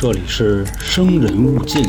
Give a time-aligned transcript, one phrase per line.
[0.00, 1.82] 这里是生人勿近。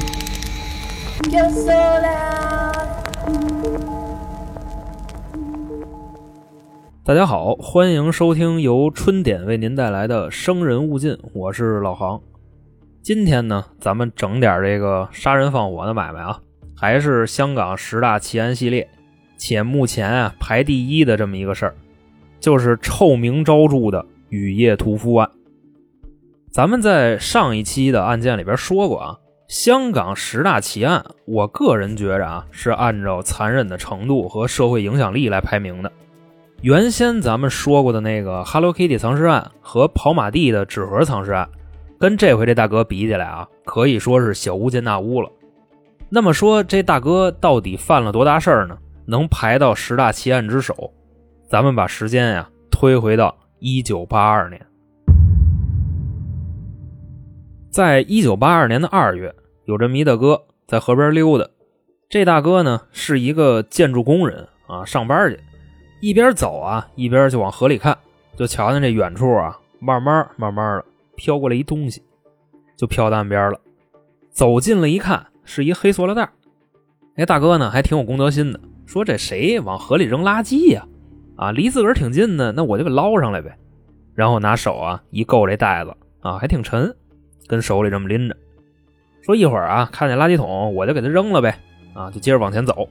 [7.03, 12.19] 大家好，欢迎收听由春点为您带来的《生人勿近》，我是老航。
[13.03, 16.39] 今天呢，咱们整点这个杀人放火的买卖啊，
[16.75, 18.89] 还是香港十大奇案系列，
[19.37, 21.75] 且目前啊排第一的这么一个事儿，
[22.39, 25.29] 就是臭名昭著的雨夜屠夫案。
[26.51, 35.91] 咱们在上一期的案件里边说过啊，香港十大奇案，我个人觉着啊是按照残忍的程度和社会影响力来排名的。
[36.61, 41.47] 原先咱们说过的那个 Hello Kitty 藏尸案和跑马地的纸盒藏尸案，
[41.99, 45.29] 跟这回这大哥比起来啊，可以说是小巫见大巫了。
[46.09, 48.75] 那么说这大哥到底犯了多大事儿呢？
[49.05, 50.91] 能排到十大奇案之首？
[51.47, 54.59] 咱们把时间呀推回到一九八二年。
[57.69, 59.33] 在一九八二年的二月，
[59.65, 61.47] 有这么一大哥在河边溜达。
[62.09, 65.39] 这大哥呢是一个建筑工人啊，上班去，
[66.01, 67.95] 一边走啊一边就往河里看，
[68.35, 70.85] 就瞧见这远处啊，慢慢慢慢的
[71.15, 72.01] 飘过来一东西，
[72.75, 73.59] 就飘到岸边了。
[74.31, 76.27] 走近了一看，是一黑塑料袋。
[77.17, 80.87] 哎，大哥呢还挺有公德心的，说这谁往河里扔垃圾呀？
[81.35, 83.55] 啊，离自个儿挺近的，那我就给捞上来呗。
[84.15, 86.95] 然后拿手啊一够这袋子啊，还挺沉。
[87.49, 88.37] 跟手里这么拎着，
[89.23, 91.59] 说一会儿啊，看见垃圾桶我就给他扔了呗，
[91.95, 92.87] 啊，就接着往前走。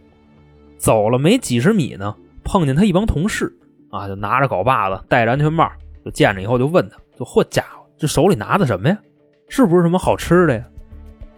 [0.76, 3.52] 走了没几十米呢，碰见他一帮同事
[3.90, 5.70] 啊，就拿着镐把子，戴着安全帽，
[6.04, 8.98] 就见着以后就问他，就嚯家伙，这手里拿的什么呀？
[9.48, 10.64] 是不是什么好吃的呀？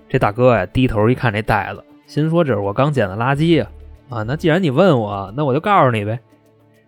[0.08, 3.68] 这大哥呀，低头一看这袋子，心说这是我刚捡的垃圾呀，
[4.08, 6.18] 啊，那既然你问我，那我就告诉你呗，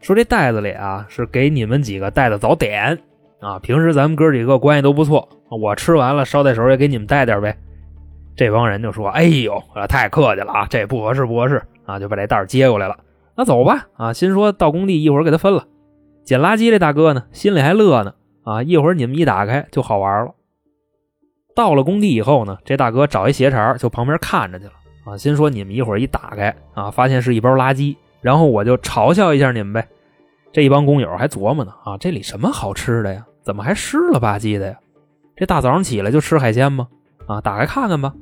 [0.00, 2.98] 说这袋子里啊是给你们几个带的早点。
[3.42, 7.58] 啊，平时咱们哥几个关系都不错，我吃完了捎带手也给你们带点呗。
[8.36, 12.96] 这帮人就说：“哎呦，太客气了啊，这不合适不合适啊！”就把这袋接过来了。
[13.36, 15.66] 那走吧，啊，心说到工地一会儿给他分了。
[16.24, 20.32] 捡垃圾这大哥呢，心里还乐呢，啊，一会儿你们一打开就好玩了。
[21.54, 24.72] 到了工地以后呢，这大哥找一鞋茬就旁边看着去了，
[25.04, 29.88] 啊，心说你们一会儿一打开啊，发现是一包垃圾，然后我就嘲笑一下你们呗。
[30.52, 33.26] 这一帮工友还琢磨呢，啊，这里什么好吃的呀？
[33.42, 34.78] 怎么还湿了吧唧的呀？
[35.36, 36.88] 这大早上起来就吃海鲜吗？
[37.26, 38.12] 啊，打开看看吧。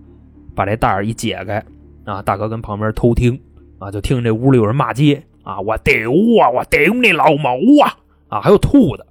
[0.54, 1.64] 把这袋儿一解开，
[2.04, 3.40] 啊，大哥跟旁边偷听，
[3.78, 6.10] 啊，就听这屋里有人骂街，啊，我丢
[6.42, 7.52] 啊，我丢你老毛
[7.84, 7.96] 啊，
[8.28, 9.06] 啊，还有吐的，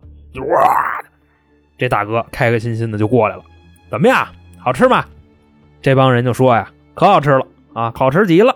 [1.78, 3.44] 这大哥开开心心的就过来了，
[3.90, 4.28] 怎么样，
[4.60, 5.06] 好吃吗？
[5.82, 8.56] 这帮人就说呀，可好吃了，啊，好吃极了。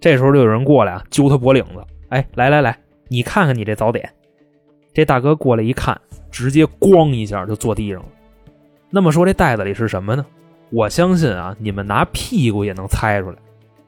[0.00, 2.78] 这时候就有人过来啊，揪他脖领子，哎，来来来，
[3.08, 4.08] 你看看你这早点。
[4.92, 6.00] 这大哥过来一看。
[6.32, 8.08] 直接咣一下就坐地上了。
[8.88, 10.24] 那么说这袋子里是什么呢？
[10.70, 13.36] 我相信啊，你们拿屁股也能猜出来，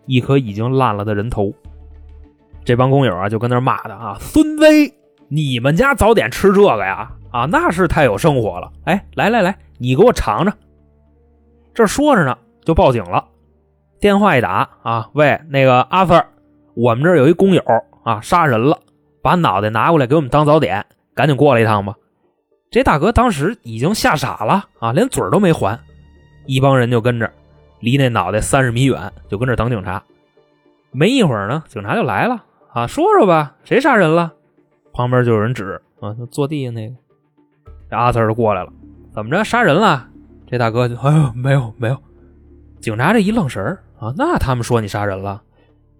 [0.04, 1.50] 一颗已经烂了的人头。
[2.62, 4.64] 这帮工友啊就跟那骂他啊，孙子，
[5.28, 7.10] 你们家早点吃这个呀？
[7.30, 8.70] 啊，那是太有生活了。
[8.84, 10.54] 哎，来来来，你给我尝尝。
[11.72, 13.24] 这说着呢，就报警了。
[14.00, 16.26] 电话一打啊，喂，那个阿 Sir，
[16.74, 17.62] 我们这儿有一工友
[18.02, 18.78] 啊杀人了，
[19.22, 21.94] 把脑袋拿过来给我们当早点，赶紧过来一趟吧。
[22.70, 25.78] 这大哥当时已经吓傻了啊，连嘴都没还，
[26.46, 27.30] 一帮人就跟着，
[27.80, 30.02] 离那脑袋三十米远，就跟着等警察。
[30.90, 34.32] 没一会儿呢，警察就来了啊，说说吧，谁杀人了？
[34.92, 36.94] 旁边就有人指啊，就坐地下那个。
[37.90, 38.72] 这阿 Sir 就过来了，
[39.12, 40.08] 怎么着，杀人了？
[40.46, 41.96] 这大哥就哎呦，没有没有。
[42.80, 43.64] 警察这一愣神
[43.98, 45.40] 啊，那他们说你杀人了？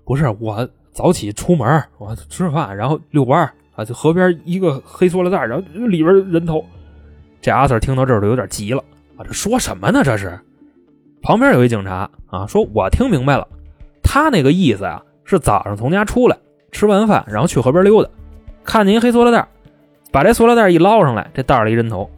[0.05, 6.65] 不是，我早起出门，我吃饭，然后遛弯啊，就河边一个黑塑料袋，然后里边人头。
[7.41, 8.83] 这阿 Sir 听到这儿就有点急了
[9.17, 10.03] 啊，这说什么呢？
[10.05, 10.39] 这是。
[11.21, 13.47] 旁边有一警察啊，说我听明白了，
[14.03, 16.37] 他那个意思啊，是早上从家出来，
[16.71, 18.11] 吃完饭，然后去河边溜达，
[18.63, 19.49] 看见一黑塑料袋，
[20.13, 22.09] 把这塑料袋一捞上来，这袋里人头。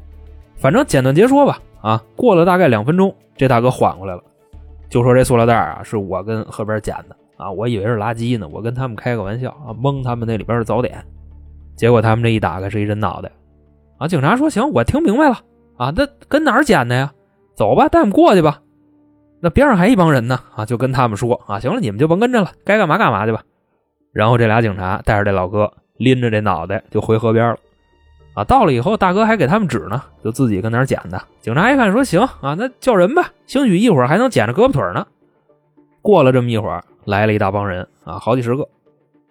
[0.57, 4.23] 反正简短截说吧，啊，过了大概两分钟，这大哥缓过来了，
[4.89, 11.05] 就说这塑料袋啊，是我跟河边捡的啊，我以为是垃圾呢，我跟他们开个玩笑啊，蒙他们那里边是早点。
[11.77, 13.31] 结果他们这一打开是一人脑袋，
[13.99, 14.09] 啊！
[14.09, 15.39] 警察说：“行，我听明白了
[15.77, 17.13] 啊，那跟哪儿捡的呀？
[17.55, 18.61] 走吧，带我们过去吧。”
[19.41, 23.43] 那边上还一帮人呢，啊，就跟他们说：“啊，行了，你们就甭跟着了，该干嘛干嘛去吧。”
[24.13, 27.59] 然后这俩警察带着这老哥拎着这脑袋就回河边了。
[28.33, 31.23] 啊，到了以后，大哥还给他们指呢，就自己跟哪儿捡的。
[31.43, 35.07] 警察一看说：“行啊，那叫人吧，兴许一会儿还能捡着胳膊腿呢。”
[36.01, 38.67] 过了这么一会儿，来了一大帮人啊，好几十个，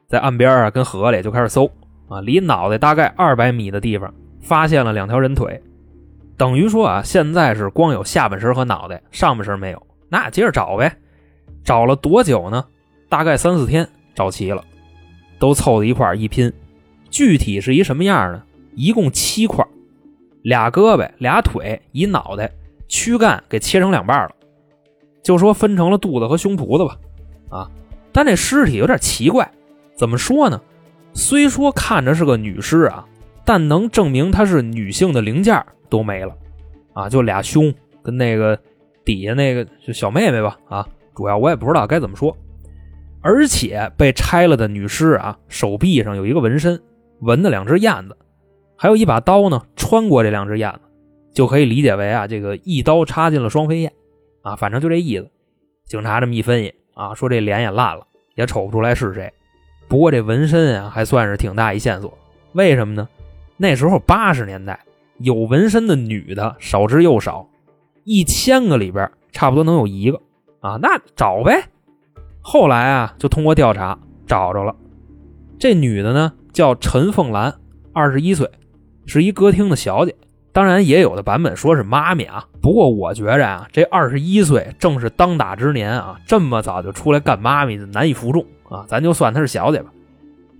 [0.07, 1.69] 在岸边啊跟河里就开始搜。
[2.07, 5.61] 啊，离脑袋大概二百米的地方，发现了两条人腿。
[6.37, 9.81] 等于说啊，现在是光有下半身和脑袋，上半身没有。
[10.09, 10.95] 那接着找呗，
[11.63, 12.65] 找了多久呢？
[13.09, 14.63] 大概三四天找齐了，
[15.39, 16.51] 都凑在一块一拼，
[17.09, 18.43] 具体是一什么样呢？
[18.75, 19.65] 一共七块，
[20.41, 22.51] 俩胳膊、俩腿、一脑袋，
[22.87, 24.31] 躯干给切成两半了，
[25.23, 26.97] 就说分成了肚子和胸脯子吧。
[27.49, 27.71] 啊，
[28.11, 29.49] 但这尸体有点奇怪，
[29.95, 30.61] 怎么说呢？
[31.15, 33.07] 虽说看着是个女尸啊，
[33.45, 36.35] 但能证明她是女性的零件都没了，
[36.93, 37.73] 啊，就俩胸
[38.03, 38.59] 跟那个
[39.05, 42.35] 底下那个就小妹妹吧，啊，主要我也不知道该怎么说。
[43.21, 46.79] 而且被拆了的女尸啊，手臂上有一个纹身，
[47.21, 48.15] 纹的两只燕子，
[48.75, 50.81] 还有一把刀呢，穿过这两只燕子，
[51.33, 53.91] 就可以理解为啊，这个一刀插进了双飞燕，
[54.43, 55.31] 啊，反正就这意思。
[55.85, 59.31] 警察这么一分析啊，说这脸也烂了，也瞅不出来是谁。
[59.87, 62.17] 不过这纹身啊，还算是挺大一线索。
[62.53, 63.07] 为什么呢？
[63.57, 64.79] 那时候八十年代
[65.19, 67.47] 有纹身的女的少之又少，
[68.03, 70.19] 一千个里边差不多能有一个
[70.59, 71.69] 啊，那找呗。
[72.41, 73.97] 后来啊，就通过调查
[74.27, 74.75] 找着了，
[75.57, 77.53] 这女的呢叫陈凤兰，
[77.93, 78.49] 二十一岁，
[79.05, 80.15] 是一歌厅的小姐。
[80.51, 82.45] 当然，也有的版本说是妈咪啊。
[82.61, 88.85] 不过我觉着啊，这二十一岁正是当打之年啊，这么早就出来干妈咪的难以服众啊。
[88.87, 89.91] 咱就算她是小姐吧。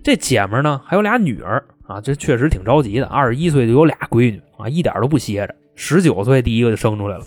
[0.02, 3.06] 这姐们呢还有俩女儿啊，这确实挺着急的。
[3.06, 5.54] 二十一岁就有俩闺女啊，一点都不歇着。
[5.74, 7.24] 十九岁第一个就生出来了。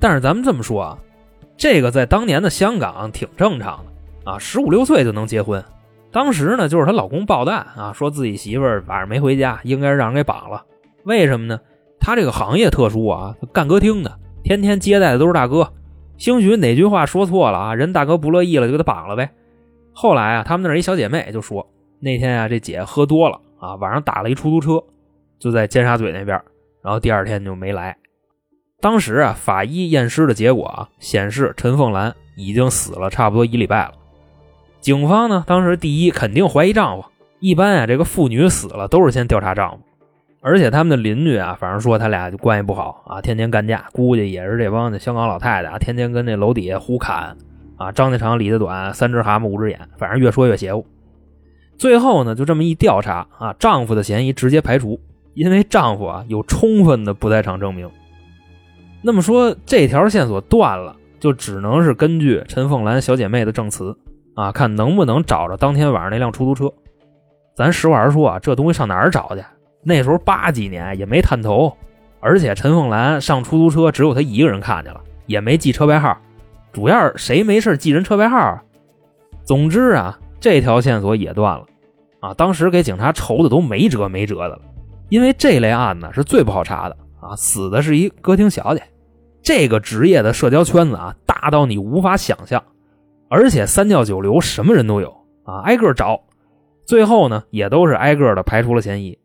[0.00, 0.98] 但是咱们这么说啊。
[1.56, 5.62] 这个在当年的香港挺正常的啊，十五六岁就能结婚。
[6.10, 10.64] 当时呢，就是她老公爆蛋啊，说自己媳妇儿晚上没回家，应该是让人给绑了。
[11.04, 11.60] 为什么呢？
[12.00, 15.72] 他这个行业特殊啊，干歌厅的，天天接待的都是大哥。
[16.16, 19.30] 兴许哪句话说错了啊，人大哥不乐意了，就给他绑了呗。
[19.92, 21.66] 后来啊，他们那儿一小姐妹就说，
[22.00, 24.82] 那天啊，这姐喝多了啊，晚上打了一出租车，
[25.38, 26.40] 就在尖沙咀那边，
[26.82, 27.96] 然后第二天就没来。
[28.80, 33.92] 当时啊，法医验尸的结果啊，显示陈凤兰已经死了差不多一礼拜了。
[34.80, 37.08] 警方呢，当时第一肯定怀疑丈夫。
[37.38, 39.78] 一般啊，这个妇女死了都是先调查丈夫，
[40.40, 47.36] 而且他们的邻居啊，反正说他俩就关系不好啊，天天干架，估计也是这帮香港老太太啊，天天跟那楼底下胡砍
[47.82, 50.86] 啊，张家长李家短，三只蛤蟆五只眼，反正越说越邪乎。
[51.76, 55.00] 最后呢，就这么一调查啊，丈夫的嫌疑直接排除，
[55.34, 57.90] 因为丈夫啊有充分的不在场证明。
[59.02, 63.96] 那么说这条线索断了，就只能是根据陈凤兰小姐妹的证词
[64.36, 66.72] 啊，看能不能找着当天晚上那辆出租车。
[67.56, 69.42] 咱实话实说啊，这东西上哪儿找去？
[69.82, 71.76] 那时候八几年也没探头，
[72.20, 76.16] 而且陈凤兰上出租车只有她一个人看见了，也没记车牌号。
[76.72, 78.62] 主要谁没事记人车牌号啊？
[79.44, 81.66] 总之啊，这条线索也断了
[82.20, 82.34] 啊。
[82.34, 84.60] 当时给警察愁的都没辙没辙的了，
[85.08, 88.82] 因为这类案子是最不好查的啊，死的是一歌厅小姐。
[89.42, 92.62] 这个职业的社交圈子啊，大到你无法想象，
[93.28, 95.14] 而且三教九流什么人都有
[95.44, 96.20] 啊，挨个找，
[96.86, 99.18] 最后呢也都是挨个的排除了嫌疑，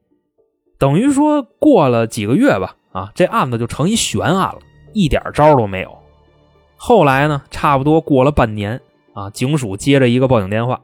[0.79, 4.59] 等于说过了几个月吧，啊，这案子就成一悬案了，
[4.93, 5.96] 一点招都没有。
[6.77, 8.79] 后来呢，差不多过了半年
[9.13, 10.79] 啊，警署接着一个报警电话，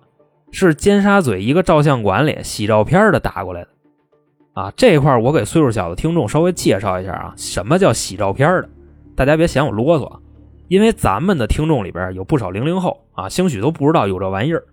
[0.52, 3.68] 是尖沙咀一个照相馆里洗照片的打过来的，
[4.54, 8.70] 啊，这块我给岁数小的听众稍微介绍一下啊，什么叫洗照片的。
[9.16, 10.20] 大家别嫌我啰嗦，
[10.68, 14.64] 因为咱们的听众里边有不少零零后啊，兴许都不知道有这玩意儿。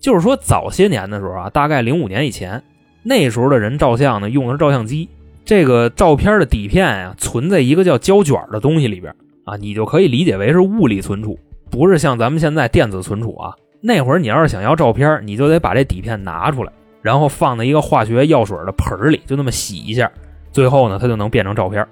[0.00, 2.60] 就是说早些年的时候啊，大概零五年以前，
[3.04, 5.08] 那时候的人照相呢用的是照相机，
[5.44, 9.14] 这个照片的底片呀存在一个叫胶卷的东西里边
[9.50, 11.38] 啊，你就可以理解为是物理存储，
[11.70, 13.54] 不是像咱们现在电子存储啊。
[13.80, 20.10] 那会儿你要是想要照片，你就得把这底片拿出来，然后放在一个化学药水的盆里，就那么洗一下，
[20.52, 21.86] 最后呢它就能变成照片。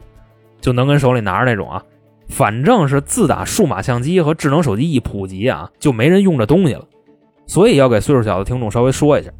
[0.61, 1.81] 就能跟手里拿着那种啊，
[2.29, 6.85] 反正是自打数码相机和智能手机一普及啊，就没人用这东西了。
[7.47, 9.31] 所以要给岁数小的听众稍微说一下，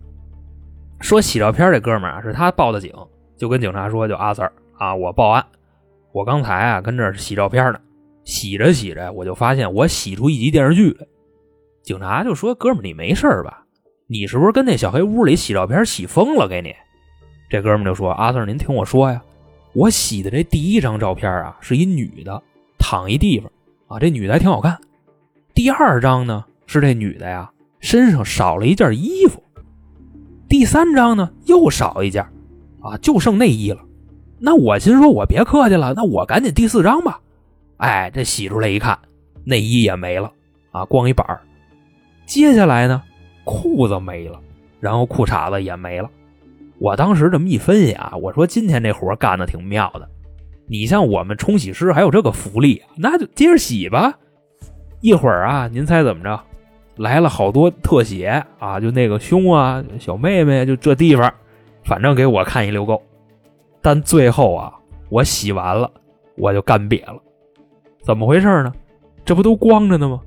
[1.00, 2.92] 说洗照片这哥们儿啊，是他报的警，
[3.37, 4.48] 就跟警察说，就阿 Sir
[4.78, 5.44] 啊，我报案，
[6.12, 7.80] 我刚才啊跟这儿洗照片呢，
[8.28, 11.06] 洗着洗着我就发现我洗出一集电视剧来。
[11.82, 13.64] 警察就说，哥们你没事吧？
[14.06, 16.47] 你是不是跟那小黑屋里洗照片洗疯了？
[16.47, 16.75] 给你，
[17.49, 19.23] 这哥们就说，阿 Sir 您听我说呀。
[19.73, 22.42] 我洗的这第一张照片啊，是一女的
[22.78, 23.50] 躺一地方
[23.87, 24.78] 啊，这女的还挺好看。
[25.54, 29.42] 第二张呢是这女的呀身上少了一件衣服。
[30.50, 32.23] 第三张呢又少一件
[32.82, 33.80] 啊，就剩内衣了。
[34.38, 37.18] 那我心说，我别客气了，那我赶紧第四张吧。
[37.78, 38.99] 哎，这洗出来一看，
[39.44, 40.30] 内衣也没了
[40.70, 41.26] 啊，光一板
[42.26, 43.02] 接下来呢，
[43.44, 44.38] 裤子没了，
[44.80, 46.11] 然后裤衩子也没了。
[46.78, 50.08] 我当时这么一分析啊，我说今天这活干的挺妙的，
[50.66, 54.16] 你像我们冲洗师还有这个福利，那就接着洗吧。
[55.00, 56.40] 一会儿啊，您猜怎么着？
[56.97, 61.32] 来了好多特写啊，就那个胸啊、小妹妹，就这地方，
[61.85, 63.00] 反正给我看一溜够。
[63.80, 64.75] 但最后啊，
[65.08, 65.88] 我洗完了，
[66.37, 67.23] 我就干瘪了。
[68.08, 68.72] 怎么回事呢？
[69.22, 70.22] 这不都光着呢吗？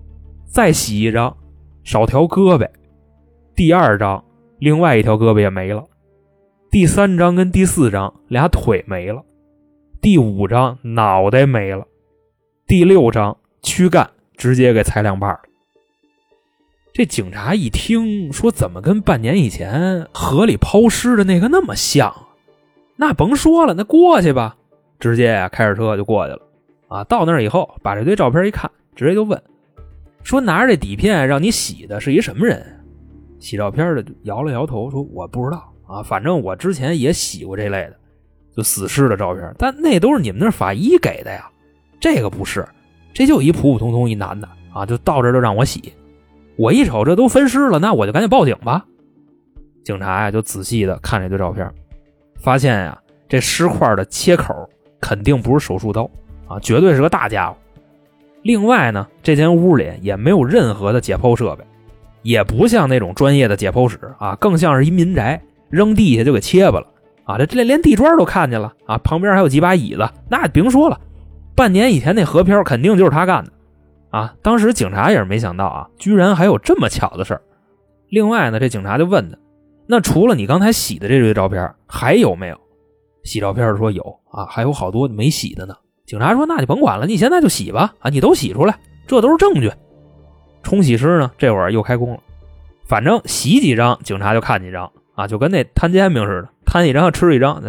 [0.46, 1.36] 再洗一张，
[1.84, 2.70] 少条胳膊。
[3.56, 4.24] 第二张，
[4.60, 5.84] 另外一条胳膊也没了。
[6.70, 9.24] 第三张跟第四张，俩腿没了。
[10.00, 11.84] 第五张，脑袋没了。
[12.68, 14.08] 第六张，躯干
[14.38, 15.40] 直接给裁两半了。
[16.94, 22.14] 这警察一听说，怎么跟半年以前河里抛尸的那个那么像？
[22.96, 24.56] 那甭说了，那过去吧，
[25.00, 26.42] 直接呀开着车就过去了。
[26.92, 29.42] 啊，到那儿以后，把这堆照片一看，直接就问，
[30.24, 32.62] 说拿着这底片让你洗的是一什么人？
[33.40, 37.96] 洗照片的摇了摇头，说我不知道啊，反正我之前也洗过这类的，
[38.58, 41.50] 就死尸的照片，但那都是你们那法医给的呀，
[41.98, 42.68] 这个不是，
[43.14, 45.94] 这就一普普通通一男的啊，就到这就让我洗。
[46.58, 48.86] 我一瞅这都分尸了，那我就赶紧报警吧。
[49.86, 51.74] 警察呀就仔细的看这堆照片，
[52.36, 54.54] 发现呀这尸块的切口
[55.00, 56.08] 肯定不是手术刀
[56.54, 57.58] 啊，绝对是个大家伙。
[58.44, 61.64] 另外呢，这间屋里也没有任何的解剖设备，
[62.22, 66.88] 也不像那种专业的解剖室啊，更像是一民宅，扔地下就给切巴了
[67.24, 67.38] 啊。
[67.38, 71.00] 这这连地砖都看见了啊，旁边还有几把椅子，那甭说了，
[71.56, 73.52] 半年以前那河漂肯定就是他干的。
[74.12, 74.36] 啊！
[74.42, 77.42] 当时警察也是没想到啊，居然还有这么巧的事儿。
[78.10, 79.38] 另外呢，这警察就问他
[79.88, 82.60] ：“那除了你刚才洗的这堆照片，还有没有？”
[83.24, 85.74] 洗照片说有啊，还有好多没洗的呢。
[86.06, 88.78] 警察说：“那就甭管了，你现在就洗吧，啊，你都洗出来，
[89.08, 89.72] 这都是证据。”
[90.64, 92.20] 冲洗师呢，这会儿又开工了，
[92.86, 97.62] 反正洗几张，警察就看几张啊，就跟那摊煎饼似的，摊一张吃一张。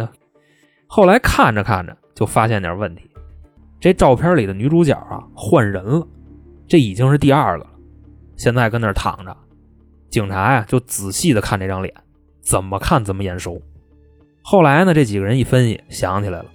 [0.87, 3.09] 后来看着看着，就发现点问题，
[3.79, 6.05] 这照片里的女主角啊，换人了。
[6.67, 7.69] 这已经是第二个了，
[8.35, 9.35] 现在跟那儿躺着，
[10.09, 11.93] 警察呀就仔细的看这张脸，
[12.41, 13.61] 怎么看怎么眼熟。
[14.41, 16.45] 后来呢，这几个人一分析，想起来了，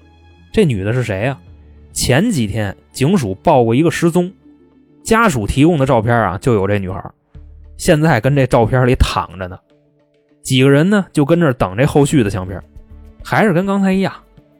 [0.52, 1.38] 这女的是谁呀？
[1.98, 4.32] 前几天警署报过一个失踪，
[5.02, 7.02] 家属提供的照片啊就有这女孩，
[7.76, 9.58] 现在跟这照片里躺着呢。
[10.40, 12.62] 几个人呢就跟这等这后续的相片，
[13.24, 14.12] 还是跟刚才一样，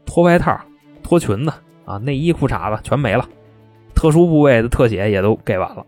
[0.05, 0.61] 脱外套、
[1.01, 1.53] 脱裙子
[1.85, 3.25] 啊，内衣裤衩子全没了。
[3.95, 5.87] 特殊部位的特写也都给完了，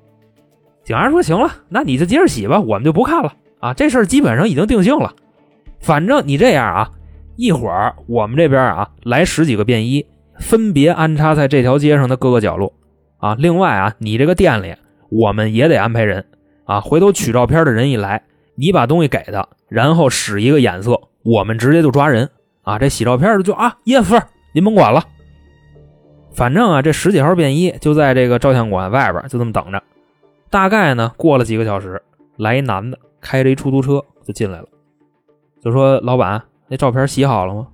[0.85, 3.75] 警察说：“行了，那你就接着洗吧，我们就不看了啊。
[3.75, 5.13] 这事儿基本上已经定性了。
[5.81, 6.91] 反正你这样啊，
[7.35, 10.07] 一会儿我们这边啊来十几个便衣，
[10.41, 12.73] 分别安插在这条街上的各个角落
[13.19, 13.37] 啊。
[13.39, 14.75] 另外啊，你这个店里
[15.09, 16.27] 我们也得安排人
[16.65, 16.81] 啊。
[16.81, 18.23] 回头取照片的人一来，
[18.57, 22.29] 你把东西给他，然后使一个眼色，我们直接就抓人
[22.63, 22.79] 啊。
[22.79, 24.19] 这洗照片的就啊，叶夫
[24.53, 25.05] 您甭管了。”
[26.33, 29.83] 反正啊，这十几号便衣就在这个照相馆外边就这么等着。
[30.49, 32.01] 大概呢，过了几个小时，
[32.37, 34.67] 来一男的开着一出租车就进来了，
[35.63, 37.67] 就说：“老板，那照片洗好了吗？”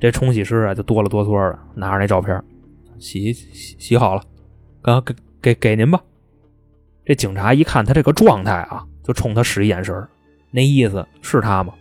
[0.00, 2.42] 这冲洗师啊就哆了哆嗦的拿着那照片，
[2.98, 4.22] 洗洗洗好了，
[4.82, 6.00] 刚给给给您吧。
[7.04, 9.94] 这警察一看他这个状态啊，就冲他使一眼神，
[10.50, 11.72] 那意思是他吗？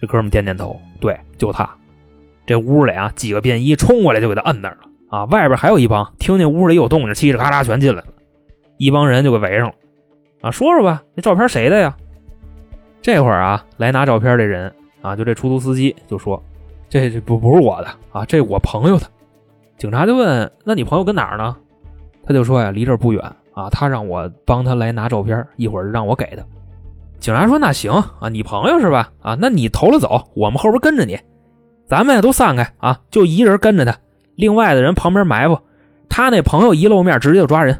[0.00, 1.68] 这哥们点点头，对，就他。
[2.46, 4.88] 这屋里啊，几个便衣冲过来就给他摁那儿了。
[5.10, 8.06] 啊，外边还有一帮，听见屋里有动静，嘁哩喀喳全进来了，
[8.78, 9.74] 一帮人就给围上了。
[10.40, 11.96] 啊，说说吧，那照片谁的呀？
[13.00, 16.42] 这会儿啊，来拿照片这人啊，就这出租司机就说
[16.94, 19.06] ：“这这不不是我的啊，这我朋友的。”
[19.76, 21.56] 警察就问：“那你朋友跟哪儿呢？”
[22.24, 23.20] 他就说：“呀，离这儿不远
[23.52, 26.44] 啊，他让我帮他来拿照片，一会儿让我给他。”
[27.18, 29.10] 警察说：“那行啊，你朋友是吧？
[29.20, 31.18] 啊，那你投了走，我们后边跟着你，
[31.88, 33.98] 咱们都散开啊，就一人跟着他。”
[34.36, 35.58] 另外的人旁边埋伏，
[36.08, 37.76] 他那朋友一露面直接就抓人，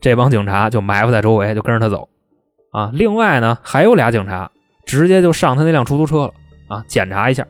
[0.00, 2.08] 这帮警察就埋伏在周围，就跟着他走。
[2.72, 4.50] 啊，另外呢还有俩警察
[4.84, 6.32] 直接就上他那辆出租车了，
[6.66, 7.46] 啊，检查一下，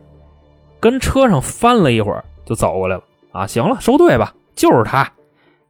[0.81, 3.03] 跟车上翻了一会儿就走过来了。
[3.33, 5.11] 啊，行了，收队吧，就是他。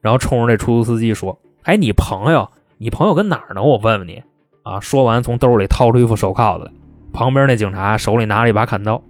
[0.00, 2.48] 然后冲着这出租司机说：“哎，你朋友，
[2.78, 3.62] 你朋友跟哪儿呢？
[3.62, 4.22] 我问问你。”
[4.62, 6.72] 啊，说完从兜里掏出一副手铐子来，
[7.12, 9.02] 旁边那警察手里拿着一把砍刀。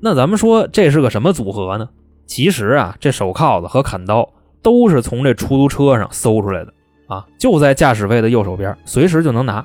[0.00, 1.88] 那咱们说这是个什么组合呢？
[2.26, 4.28] 其实啊，这手铐子和砍刀
[4.60, 6.72] 都是从这出租车上搜出来的
[7.08, 9.64] 啊，就在驾驶位的右手边，随时就能拿。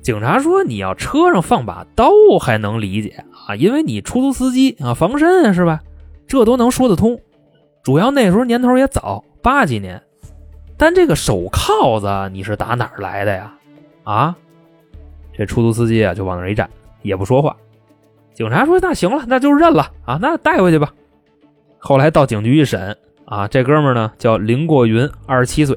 [0.00, 2.10] 警察说：“你要车上放把刀
[2.40, 5.80] 还能理解啊，因为你出租司机啊，防身，是吧？
[6.28, 7.20] 这都能说得通。
[7.82, 10.00] 主要那时候年头也早，八几年。
[10.76, 13.52] 但这个手铐子你是打哪儿来的呀？
[14.04, 14.36] 啊？
[15.32, 16.70] 这出租司机啊就往那一站，
[17.02, 17.56] 也不说话。
[18.32, 20.92] 警察说：那行了，那就认了啊，那带回去吧。”
[21.78, 25.76] 后来到警局一审啊，这哥们呢叫林过云，二十七岁，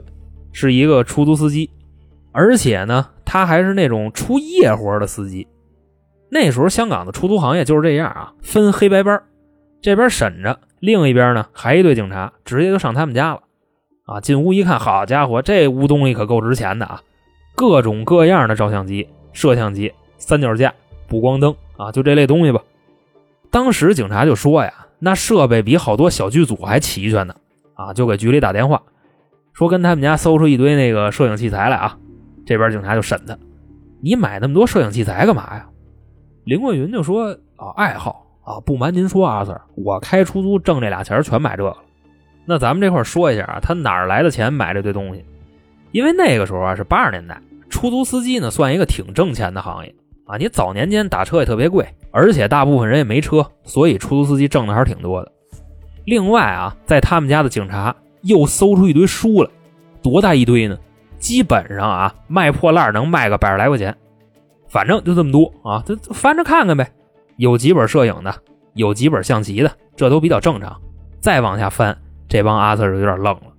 [0.51, 1.71] 是一个出租司机，
[2.31, 5.47] 而且呢他还是那种出夜活的司机。
[6.33, 9.21] 那时候香港的出租行业就是这样啊，分黑白班，
[9.83, 13.41] 这边审着，另一边呢还一队警察，直接就上他们家了。
[14.05, 17.01] 啊，进屋一看，好家伙，这屋东西可够值钱的啊！
[17.53, 20.73] 各种各样的照相机、摄像机、三脚架、
[21.07, 22.63] 补光灯啊，就这类东西吧。
[23.51, 27.35] 当时警察就说呀，那设备比好多小剧组还齐全呢。
[27.75, 28.81] 啊，就给局里打电话，
[29.53, 31.95] 说跟他们家搜出一堆那个摄影器材来啊。
[32.43, 33.37] 这边警察就审他，
[34.01, 35.67] 你买那么多摄影器材干嘛呀？
[36.45, 41.77] 林桂云就说啊，爱好啊，不瞒您说，阿 Sir，我开出租挣这俩钱全买这个了。
[42.45, 45.23] 那咱们这块说一下啊，他哪儿来的钱买这堆东西？
[45.91, 49.95] 因为那个时候啊是八十年代，出租司机呢算一个挺挣钱的行业
[50.25, 50.35] 啊。
[50.35, 55.31] 你早年间打车也特别贵，而且大部分人也没车，所以出租司机挣的还是挺多的。
[56.03, 59.49] 另外啊，在他们家的警察又搜出一堆书来，
[60.01, 60.77] 多大一堆呢？
[61.17, 63.95] 基本上啊，卖破烂能卖个百十来块钱，
[64.73, 66.91] 反正就这么多啊，就翻着看看呗。
[67.37, 68.33] 有几本摄影的，
[68.73, 70.81] 有几本象棋的，这都比较正常。
[71.19, 71.95] 再往下翻。
[72.27, 73.53] 这帮阿 Sir 有点愣了，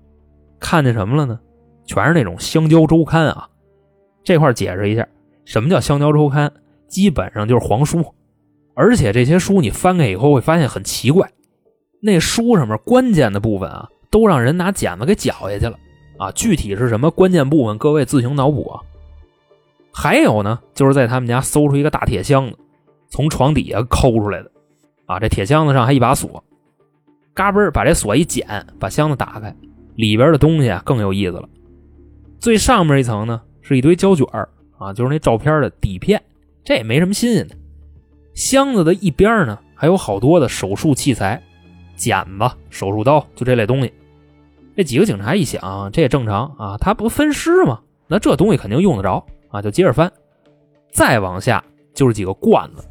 [0.59, 1.39] 看见什么了呢？
[1.87, 3.49] 全是那种香蕉周刊啊！
[4.25, 5.07] 这块解释一下，
[5.45, 6.53] 什么叫香蕉周刊？
[6.89, 8.05] 基本上就是黄书，
[8.75, 11.31] 而且这些书你翻开以后会发现很奇怪，
[12.01, 15.79] 那书上面关键的部分啊，都让人拿剪子给绞下去了
[16.19, 16.33] 啊！
[16.33, 18.83] 具体是什么关键部分，各位自行脑补啊。
[19.97, 22.59] 还有呢，就是在他们家搜出一个大铁箱子，
[23.09, 24.51] 从床底下抠出来的
[25.07, 25.21] 啊！
[25.21, 26.43] 这铁箱子上还一把锁。
[27.33, 29.55] 嘎嘣把这锁一剪，把箱子打开，
[29.95, 31.49] 里边的东西啊更有意思了。
[32.41, 34.27] 最上面一层呢是一堆胶卷
[34.79, 36.21] 啊，就是那照片的底片，
[36.65, 37.57] 这也没什么新鲜的。
[38.35, 41.41] 箱子的一边呢还有好多的手术器材，
[41.95, 43.93] 剪子、手术刀，就这类东西。
[44.77, 47.81] 这几个警察一想，这也正常啊，他不分尸吗？
[48.09, 50.13] 那这东西肯定用得着啊，就接着翻。
[50.91, 51.63] 再往下
[51.95, 52.85] 就是几个罐子，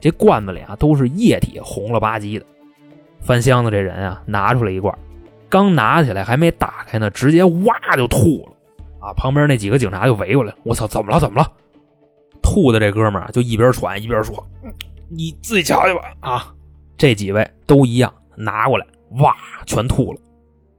[0.00, 2.46] 这罐子里啊都是液体，红了吧唧的。
[3.20, 4.96] 翻箱子这人啊，拿出来一罐，
[5.48, 9.12] 刚拿起来还没打开呢，直接哇就吐了，啊！
[9.14, 11.18] 旁边那几个警察就围过来，我操，怎么了？
[11.18, 11.52] 怎么了？
[12.40, 14.46] 吐的这哥们儿就一边喘一边说
[15.10, 16.54] ：“你自己瞧去吧。”啊，
[16.96, 18.86] 这几位都一样，拿过来
[19.18, 19.34] 哇，
[19.66, 20.20] 全吐了。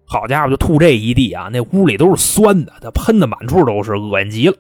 [0.06, 1.50] 好家伙，就吐这一地啊！
[1.52, 4.56] 那屋里都是酸的，他喷的满处都是，恶心极了。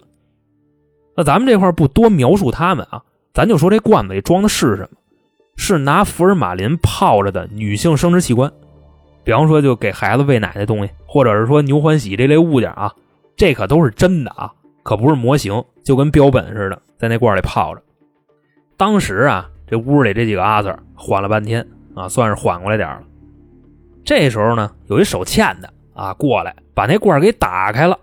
[1.15, 3.01] 那咱们这块不多描述他们啊，
[3.33, 4.89] 咱就说这罐子里装的是什么。
[5.57, 8.51] 是拿福尔马林泡着的女性生殖器官，
[9.23, 12.93] 比方说就给孩子喂奶那东西，或者是说牛欢喜这类物件啊，
[13.37, 14.51] 这可都是真的啊，
[14.83, 17.81] 可不是模型，就跟标本似的，在那罐里泡着。
[18.75, 23.03] 当时啊，这屋里这几个阿 Sir 缓了半天啊，算是缓过来点了。
[24.03, 27.97] 这时候呢，有一手欠的啊过来把那罐给打开了，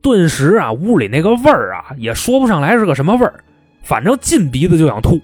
[0.00, 3.42] 顿时啊，屋里那个味儿啊，也说不上来是个什么味儿，
[3.82, 5.20] 反正进鼻子就想吐。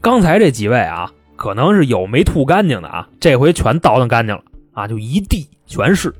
[0.00, 6.14] 刚才这几位啊，可能是有没吐干净的啊，这回全倒腾干净了啊，就一地全是。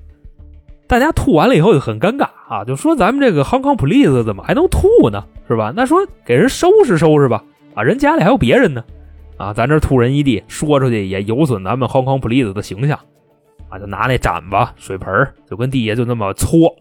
[0.87, 5.25] 大家吐完了以后就很尴尬啊，就说咱们这个 Hong Kong Police 怎么还能吐呢？
[5.47, 5.73] 是吧？
[5.77, 8.83] 那说给人收拾收拾吧，啊，人家里还有别人呢，
[9.37, 12.99] 啊，咱这吐人一地，说出去也有损咱们 Hong Kong Police 的形象，
[13.69, 16.75] 啊，就拿那盏子、水盆就跟地下就那么搓，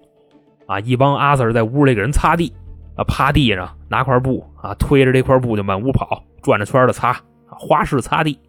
[0.67, 2.53] 啊，一帮阿 Sir 在屋里给人擦地，
[2.95, 6.23] 啊，趴地上拿块布啊，推着这块布就满屋跑。
[6.43, 8.39] 转着圈的擦，花式擦地，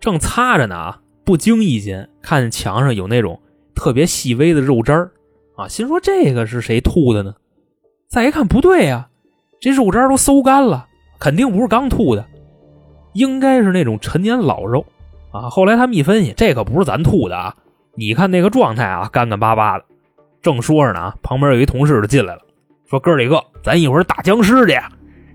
[0.00, 1.00] 正擦着呢啊！
[1.24, 3.40] 不经意间看见墙上有那种
[3.76, 5.08] 特别细微的肉渣
[5.56, 7.34] 啊，心说这个是谁吐的呢？
[8.08, 9.08] 再一看不对呀，
[9.60, 10.88] 这肉渣都馊干了，
[11.20, 12.26] 肯定不是刚吐的，
[13.12, 14.84] 应该是那种陈年老肉
[15.30, 15.48] 啊。
[15.48, 17.54] 后来他们一分析，这可不是咱吐的啊！
[17.94, 19.84] 你看那个状态啊，干干巴巴的。
[20.42, 22.42] 正说着呢啊，旁边有一同事就进来了，
[22.90, 24.76] 说哥几个，咱一会儿打僵尸去，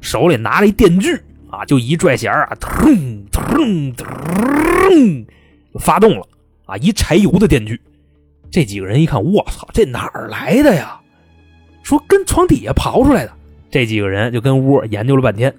[0.02, 1.20] 手里拿了一电锯。
[1.50, 5.26] 啊，就一拽弦啊，腾腾腾，
[5.80, 6.28] 发动了
[6.66, 6.76] 啊！
[6.76, 7.80] 一柴油的电锯，
[8.52, 11.00] 这几个人一看，我操，这哪儿来的呀？
[11.84, 13.32] 说跟床底下刨出来的。
[13.72, 15.56] 这几个人就跟屋研究了半天，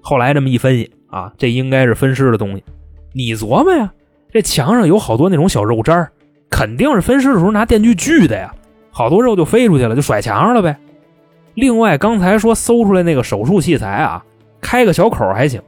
[0.00, 2.64] 后来这么一分析啊，这应该是分尸的东西。
[3.12, 3.92] 你琢磨呀，
[4.32, 6.10] 这墙上有好多那种小肉渣
[6.48, 8.50] 肯定是分尸的时候拿电锯锯的呀，
[8.92, 10.78] 好多肉就飞出去了，就甩墙上了呗。
[11.54, 14.24] 另外，刚才说搜出来那个手术器材啊。
[14.64, 15.60] 开个小口还行，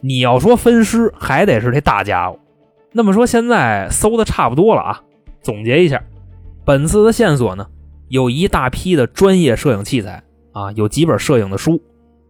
[0.00, 2.36] 你要说分尸还得是这大家伙。
[2.90, 5.00] 那么说现在搜的差不多了啊，
[5.40, 6.02] 总结一下，
[6.64, 7.64] 本次的线索呢，
[8.08, 11.80] 有一大批的专业摄影器材啊，有几本摄影的书，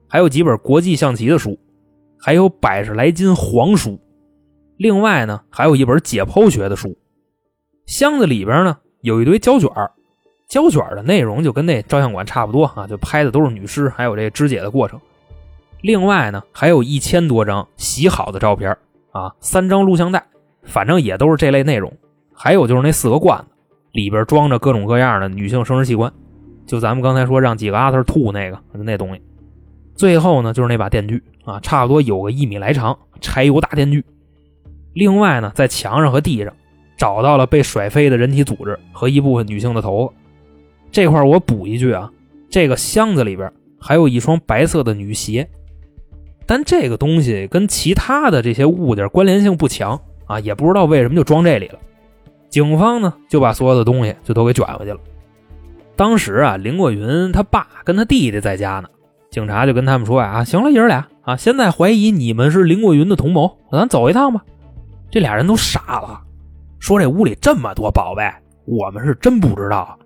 [0.07, 1.59] 还有几本国际象棋的书，
[2.21, 3.99] 还有百十来斤黄书。
[4.77, 6.95] 另外呢，还有一本解剖学的书。
[7.87, 9.71] 箱子里边呢有一堆胶卷
[10.53, 15.01] 胶卷的内容就跟那照相馆差不多啊，就拍的都是女尸，还有这肢解的过程。
[15.81, 18.77] 另外呢，还有一千多张洗好的照片
[19.13, 20.23] 啊，三张录像带，
[20.65, 21.91] 反正也都是这类内容。
[22.35, 23.47] 还有就是那四个罐子，
[23.93, 26.13] 里边装着各种各样的女性生殖器官，
[26.67, 29.23] 就咱们刚才说让几个阿特吐那个那东西。
[29.95, 34.05] 最后呢，就是那把电锯啊，差不多有个一米来长，柴油大电锯。
[34.93, 36.53] 另外呢，在墙上和地上
[36.99, 40.13] 找到了被甩飞的人体组织和一部分女性的头发。
[40.93, 42.09] 这块我补一句啊，
[42.49, 43.51] 这个箱子里边
[43.81, 45.49] 还有一双白色的女鞋。
[46.47, 51.79] 但这个东西跟其他的这些物件关联性不强啊，也不知道为什么就装这里了。
[52.51, 55.01] 警方呢就把所有的东西就都给卷回去了。
[55.97, 58.89] 当时啊，林过云他爸跟他弟弟在家呢，
[59.31, 64.45] 警察就跟他们说啊，行了，爷儿俩啊，现在怀疑你们是林过云的同谋，咱走一趟吧。
[65.11, 66.21] 这俩人都傻了，
[66.81, 68.31] 说这屋里这么多宝贝，
[68.67, 69.99] 我们是真不知道。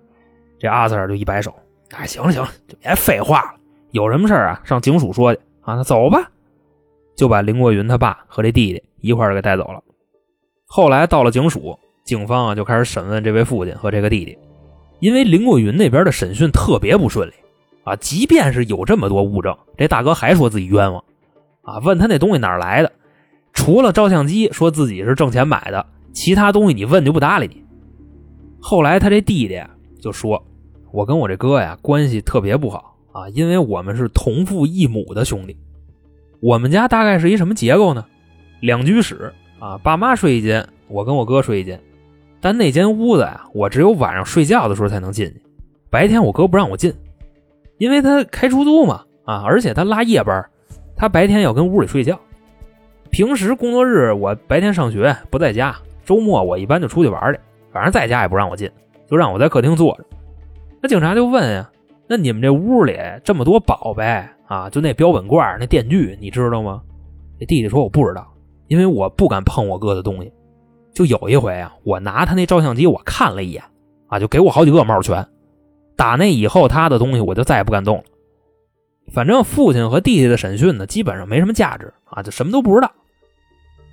[0.59, 1.53] 这阿 Sir 就一摆手，
[1.91, 3.59] 哎，行了行了，就别废话了，
[3.91, 5.39] 有什么事啊，上警署说去。
[5.61, 6.31] 啊，那走吧，
[7.15, 9.83] 就把林国云他爸和这弟弟一块儿给带走了。
[10.65, 14.37] 后来到了警署，警方啊就开始审问这位父亲和这个弟弟。
[14.99, 17.33] 因为林国云那边的审讯特别不顺利
[17.83, 21.03] 啊，即便是有这么多物证，这大哥还说自己冤枉
[21.63, 21.79] 啊。
[21.79, 22.91] 问他那东西哪来的，
[23.51, 27.61] 除了照相机说自己是挣钱买的，其他东西你问就不搭理你。
[28.59, 29.61] 后来他这弟弟
[29.99, 30.43] 就说
[30.91, 35.57] ：“我跟我这哥呀关系特别不好。”啊，因为我们是同父异母的兄弟，
[36.39, 38.05] 我们家大概是一什么结构呢？
[38.61, 41.81] 两居室啊，爸妈睡一间，我跟我哥睡一间。
[42.39, 45.41] 但那间屋子呀，我只有晚上睡觉的时候才能进去，
[45.89, 46.93] 白天我哥不让我进，
[47.79, 50.47] 因为他开出租嘛啊，而且他拉夜班，
[50.95, 52.19] 他白天要跟屋里睡觉。
[53.09, 57.39] 平时工作日我白天上学不在家，周末我一般就出去玩去，
[57.71, 58.69] 反正在家也不让我进，
[59.09, 60.05] 就让我在客厅坐着。
[60.81, 61.69] 那警察就问呀。
[62.09, 66.81] 那你们这屋里这么多宝贝啊，就那标本罐、那电锯，你知道吗？
[67.37, 68.25] 这弟弟说我不知道，
[68.69, 70.31] 因为我不敢碰我哥的东西。
[70.93, 73.61] 就有一回啊，我拿他那照相机，我看了一眼
[74.07, 75.27] 啊，就给我好几个帽拳。
[75.97, 78.03] 打那以后，他的东西我就再也不敢动了。
[79.11, 82.89] 反正父亲和弟弟的审讯呢，基本上没什么价值啊，就什么都不知道。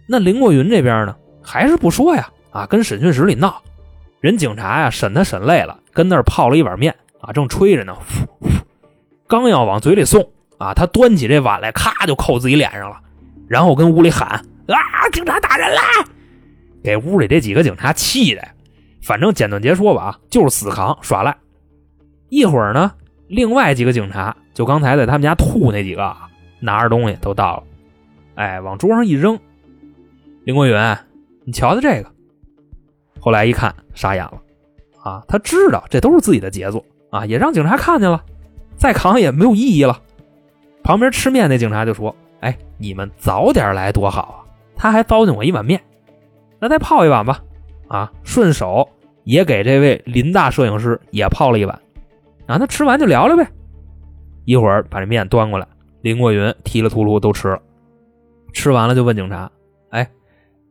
[0.09, 3.61] 那林过云这边呢，还是不说呀，啊，跟审讯室里闹。
[4.25, 6.97] 人警察呀，审他审累了，跟那儿泡了一碗面。
[7.21, 8.49] 啊，正吹着呢，呼呼
[9.29, 12.99] 刚要往嘴里送啊，他端起这碗来，咔就扣自己脸上了，
[13.47, 14.27] 然后跟屋里喊
[14.67, 14.79] ：“啊，
[15.13, 15.79] 警察打人了！”
[16.83, 18.43] 给屋里这几个警察气的，
[19.03, 21.37] 反正简短截说吧，啊，就是死扛耍赖。
[22.31, 22.93] 一会儿呢，
[23.29, 26.17] 另外几个警察就刚才在他们家吐那几个，
[26.61, 27.63] 拿着东西都到了，
[28.37, 29.39] 哎，往桌上一扔。
[30.45, 30.75] 林国云，
[31.45, 32.14] 你瞧瞧这个。
[33.25, 34.39] 后来一看，傻眼了，
[35.03, 36.85] 啊，他知道这都是自己的杰作。
[37.09, 38.23] 啊，也让警察看见了，
[38.77, 39.99] 再扛也没有意义了。
[40.83, 44.37] 旁边吃面那警察就说：“哎，你们早点来多好啊！”
[44.77, 45.81] 他还糟践我一碗面，
[46.59, 47.43] 那再泡一碗吧。
[47.89, 48.87] 啊，顺手
[49.23, 51.75] 也给这位林大摄影师也泡了一碗。
[52.47, 53.49] 啊，那吃完就聊聊呗。
[54.45, 55.67] 一会儿把这面端过来，
[56.03, 57.63] 林过云提了秃噜都吃了。
[58.53, 59.51] 吃完了就问警察
[59.89, 60.07] ：“哎，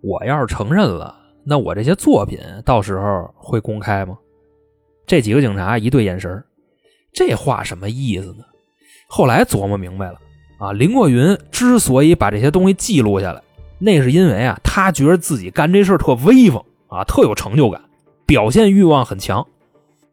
[0.01, 4.17] 我要是承认了，那我这些作品到时候会公开吗？”
[5.05, 6.43] 这几个警察一对眼神
[7.13, 8.43] 这话什么意思呢？
[9.07, 10.15] 后来琢磨明白了
[10.57, 13.41] 啊，林过云之所以把这些东西记录下来，
[13.79, 17.81] 那是因为啊，他觉得自己干这事特威风啊，特有成就感，
[18.25, 19.45] 表现欲望很强。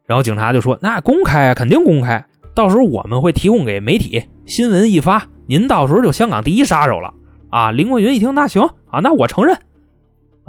[0.05, 7.13] 然后警察就说：“那公开啊，肯定公开，到时候我们会提供给媒体，新闻一发，您到时候就香港第一杀手了
[7.49, 9.57] 啊！”林过云一听，那行啊，那我承认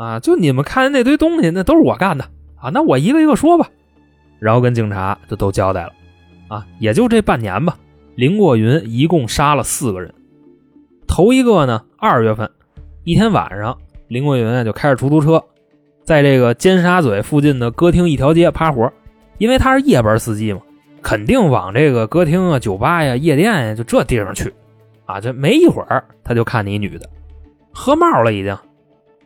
[0.03, 2.25] 啊，就你们看见那堆东西，那都是我干的
[2.57, 3.69] 啊，那我一个一个说吧。
[4.41, 5.93] 然后跟警察就都交代了，
[6.49, 7.79] 啊，也就这半年吧。
[8.17, 10.13] 林过云一共杀了四个人。
[11.07, 12.51] 头一个呢，二月份
[13.05, 15.41] 一天晚上，林过云啊就开着出租车，
[16.03, 18.93] 在这个尖沙咀附近的歌厅一条街趴活，
[19.39, 20.61] 因为他是夜班司机嘛，
[21.01, 24.53] 肯定往这个歌厅啊、酒吧呀、夜店呀就这地方去。
[25.05, 27.09] 啊，这没一会儿，他就看见一女的，
[27.73, 28.57] 喝冒了已经。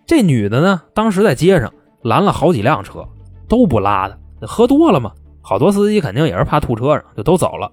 [0.07, 3.07] 这女的呢，当时在街上拦了好几辆车，
[3.49, 4.19] 都不拉的。
[4.43, 7.73] 喝多了嘛，好多司机肯定也是怕吐车上，就都走了。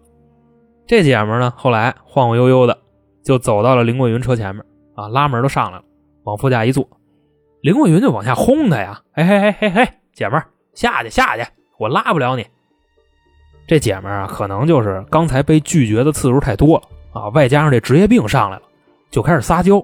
[0.88, 2.78] 这姐们呢，后来晃晃悠悠的
[3.24, 4.66] 就走到了林过云车前面
[4.96, 5.84] 啊，拉门都上来了，
[6.24, 6.88] 往副驾一坐，
[7.62, 10.42] 林过云就往下轰他呀，嘿嘿嘿嘿嘿，姐们
[10.74, 11.46] 下去下去，
[11.78, 12.46] 我拉不了你。
[13.68, 18.64] 这姐们啊，可能就是刚才被拒绝的次数太多了啊，外加上这职业病上来了，
[19.12, 19.80] 就开始撒娇，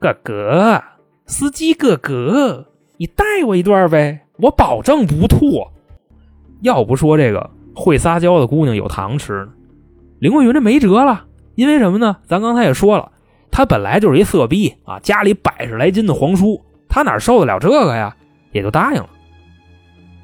[0.00, 0.82] 哥哥，
[1.26, 5.66] 司机哥哥，你带我一段呗，我保证不吐。
[6.60, 9.48] 要不说这个会撒娇的姑娘有糖吃呢，
[10.18, 12.16] 林桂云这没辙了，因为什么呢？
[12.26, 13.10] 咱刚才也说了，
[13.50, 18.14] 他本来就是一色逼啊，家里百十来斤的皇叔，他哪受得了这个呀？
[18.52, 19.08] 也就答应了。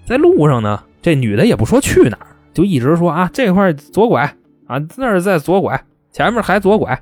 [0.04, 4.22] 在路上呢，这女的也不说去哪儿，就一直说啊，这块左拐
[4.66, 5.82] 啊，那儿再左拐，
[6.12, 7.00] 前面还左拐。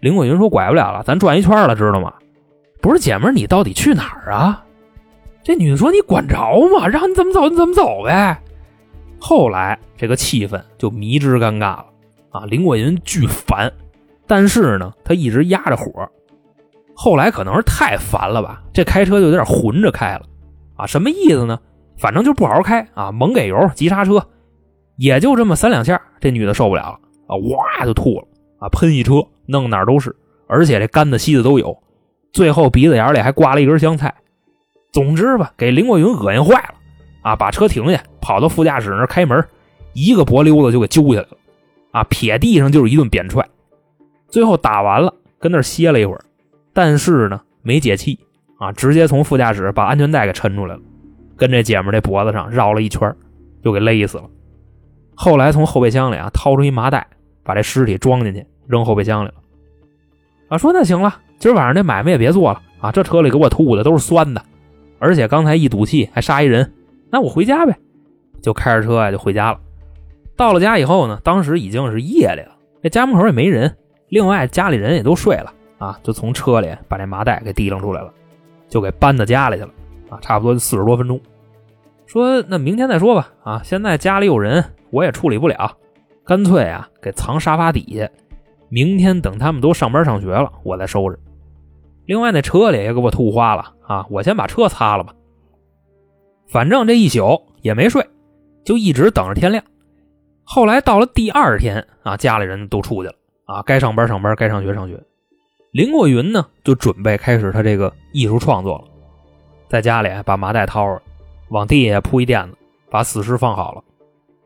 [0.00, 2.12] 林桂云说拐不了了，咱转一圈了，知道吗？
[2.86, 4.64] 不是姐们儿，你到底去哪儿啊？
[5.42, 6.36] 这女的说：“你管着
[6.72, 6.88] 吗？
[6.88, 8.40] 让你怎么走你怎么走呗。”
[9.18, 11.86] 后来这个气氛就迷之尴尬了
[12.30, 12.44] 啊！
[12.46, 13.72] 林过云巨烦，
[14.26, 16.08] 但是呢，他一直压着火。
[16.94, 20.22] 后来可能是太烦了吧，这开车就有点混着开了
[20.76, 20.86] 啊！
[20.86, 21.58] 什么意思呢？
[21.96, 24.24] 反正就不好好开啊，猛给油，急刹车，
[24.96, 28.26] 也就这么三两下，这女的受不了了啊，哇就吐了
[28.58, 30.14] 啊，喷一车，弄哪儿都是，
[30.46, 31.76] 而且这干的稀的都有。
[32.36, 34.14] 最后鼻子眼里还挂了一根香菜，
[34.92, 36.74] 总之吧，给林过云恶心坏了
[37.22, 37.34] 啊！
[37.34, 39.42] 把车停下，跑到副驾驶那开门，
[39.94, 41.38] 一个脖溜子就给揪下来了
[41.92, 42.04] 啊！
[42.10, 43.42] 撇地上就是一顿扁踹，
[44.28, 46.20] 最后打完了，跟那歇了一会儿，
[46.74, 48.20] 但是呢没解气
[48.58, 50.80] 啊，直接从副驾驶把安全带给抻出来了，
[51.38, 53.10] 跟这姐们这脖子上绕了一圈，
[53.64, 54.24] 就给勒死了。
[55.14, 57.06] 后来从后备箱里啊掏出一麻袋，
[57.42, 59.34] 把这尸体装进去，扔后备箱里了。
[60.50, 61.22] 啊，说那行了。
[61.38, 62.90] 今儿晚上这买卖也别做了啊！
[62.90, 64.42] 这车里给我吐的都是酸的，
[64.98, 66.72] 而且刚才一赌气还杀一人，
[67.10, 67.76] 那我回家呗，
[68.40, 69.60] 就开着车呀就回家了。
[70.34, 73.74] 到了家以后呢，当时已经是夜里了，这家门口也没人，
[74.08, 78.12] 另外家里人也都睡了啊，就从车里把这麻袋给提溜出来了，
[78.68, 79.70] 就给搬到家里去了
[80.08, 81.20] 啊，差不多四十多分钟。
[82.06, 85.76] 说那明天再说吧啊，现在家里有人，我也处理不了，
[86.24, 88.08] 干脆啊给藏沙发底下，
[88.68, 91.18] 明天等他们都上班上学了，我再收拾。
[92.06, 94.06] 另外那车里也给我吐花了啊！
[94.08, 95.12] 我先把车擦了吧。
[96.48, 98.06] 反正这一宿也没睡，
[98.64, 99.62] 就一直等着天亮。
[100.44, 103.14] 后来到了第二天啊，家里人都出去了
[103.46, 105.02] 啊，该上班上班，该上学上学。
[105.72, 108.84] 林过云呢，就准备开始他这个艺术创作了。
[109.68, 111.00] 在家里把麻袋掏出来，
[111.48, 112.56] 往地下铺一垫子，
[112.88, 113.82] 把死尸放好了。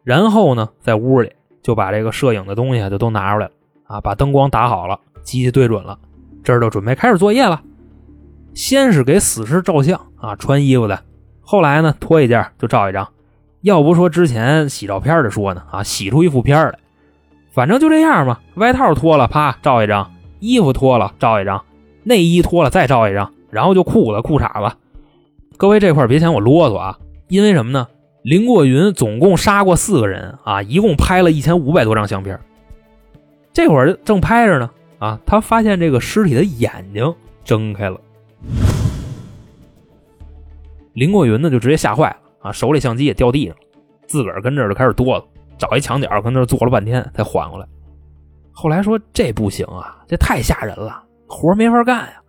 [0.02, 1.30] 然后呢，在屋里
[1.62, 3.52] 就把这个摄影的东西就都拿出来了
[3.84, 5.98] 啊，把灯光打好了，机器对准了。
[6.42, 7.60] 这儿就准备开始作业了，
[8.54, 11.02] 先是给死尸照相啊，穿衣服的，
[11.40, 13.08] 后来呢脱一件就照一张，
[13.62, 16.78] 要不说之前洗照片的说呢啊，洗出一副片来，
[17.52, 21.62] 反正就这样嘛，外套脱了啪照一张，衣服脱了照一张，
[22.04, 24.76] 内衣脱了再照一张，然后就裤子裤衩子。
[25.56, 26.98] 各位这块别嫌我啰嗦啊，
[27.28, 27.86] 因为什么呢？
[28.22, 32.38] 林过云总共杀过四个人啊，一共拍了一千五百多张相片，
[33.52, 34.70] 这会儿正拍着呢。
[35.00, 37.98] 啊，他发现这个尸体的眼睛睁开了，
[40.92, 43.62] 林过云呢就直接吓坏了啊，手里相机也掉地上了，
[44.06, 45.24] 自个儿跟这儿就开始哆嗦，
[45.56, 47.66] 找一墙角跟那儿坐了半天才缓过来。
[48.52, 52.20] 后来说这不行啊，这太吓人了，活没法干呀，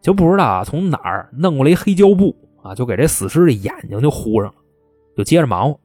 [0.00, 4.54] 就不知道啊从哪儿弄过来一黑胶布啊，就给这死尸的眼睛就糊上了，
[5.18, 5.78] 就接着忙活，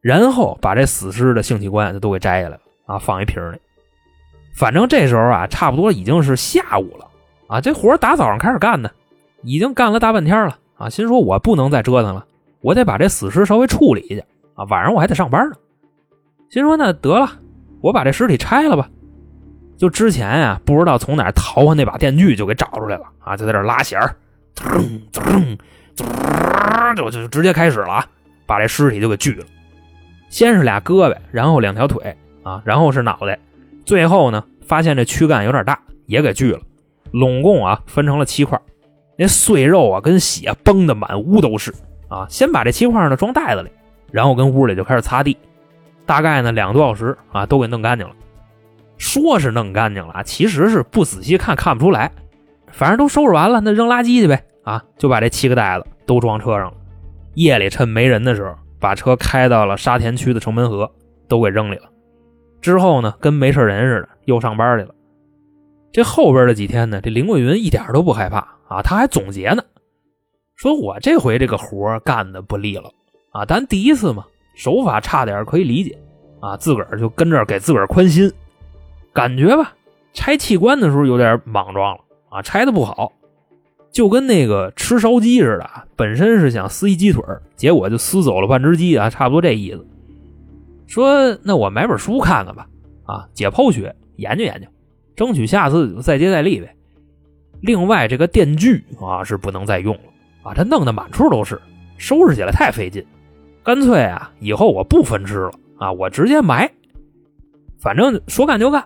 [0.00, 3.60] 然后把这死尸的性器官就都给摘下来了啊，放一瓶里。
[4.56, 7.06] 反正这时候啊，差不多已经是下午了
[7.46, 8.90] 啊，这活打早上开始干呢，
[9.42, 10.88] 已经干了大半天了啊。
[10.88, 12.24] 心说我不能再折腾了，
[12.62, 14.22] 我得把这死尸稍微处理一下
[14.54, 14.64] 啊。
[14.64, 15.56] 晚上我还得上班呢。
[16.48, 17.30] 心说那得了，
[17.82, 18.88] 我把这尸体拆了吧。
[19.76, 24.16] 就之前啊，不知道从哪淘换那把电锯就给找出来了啊，就在这拉弦儿，
[26.96, 28.06] 就就直接开始了啊，
[28.46, 29.44] 把这尸体就给锯了。
[30.30, 33.38] 先是俩胳膊，然后两条腿啊，然后是脑袋。
[33.86, 36.60] 最后呢，发现这躯干有点大，也给锯了，
[37.12, 38.60] 拢共啊分成了七块，
[39.16, 41.72] 那碎肉啊跟血崩的满屋都是
[42.08, 42.26] 啊。
[42.28, 43.70] 先把这七块呢装袋子里，
[44.10, 45.38] 然后跟屋里就开始擦地，
[46.04, 48.14] 大概呢两个多小时啊都给弄干净了。
[48.98, 52.10] 说是弄干净了，其实是不仔细看看不出来，
[52.72, 56.74] 反正都收拾完了，那扔垃圾去呗啊，就把这七个袋子都装车上了。
[57.34, 60.90] 夜里趁没人的时候，把车开到了沙田区的城门河，
[61.28, 61.82] 都给扔里了。
[62.66, 64.92] 之后呢，跟没事人似的，又上班去了。
[65.92, 69.62] 这后边的几天呢，这林桂云一点都不害怕啊，他还总结呢，
[70.56, 72.90] 说我这回这个活干的不利了
[73.30, 74.24] 啊，咱第一次嘛，
[74.56, 75.96] 手法差点可以理解
[76.40, 78.28] 啊，自个儿就跟这给自个儿宽心，
[79.12, 79.72] 感觉吧，
[80.12, 82.00] 拆器官的时候有点莽撞了
[82.30, 83.12] 啊，拆的不好，
[83.92, 87.22] 就跟那个吃烧鸡似的，本身是想撕一鸡腿
[87.54, 89.86] 结果就撕走了半只鸡啊，差不多这意思。
[90.86, 92.66] 说那我买本书看看吧，
[93.04, 94.68] 啊，解剖学研究研究，
[95.16, 96.74] 争取下次再接再厉呗。
[97.60, 100.02] 另外，这个电锯啊是不能再用了
[100.42, 101.60] 啊，这弄得满处都是，
[101.96, 103.04] 收拾起来太费劲。
[103.64, 106.70] 干脆啊，以后我不分尸了啊，我直接埋。
[107.78, 108.84] 反正说干就干。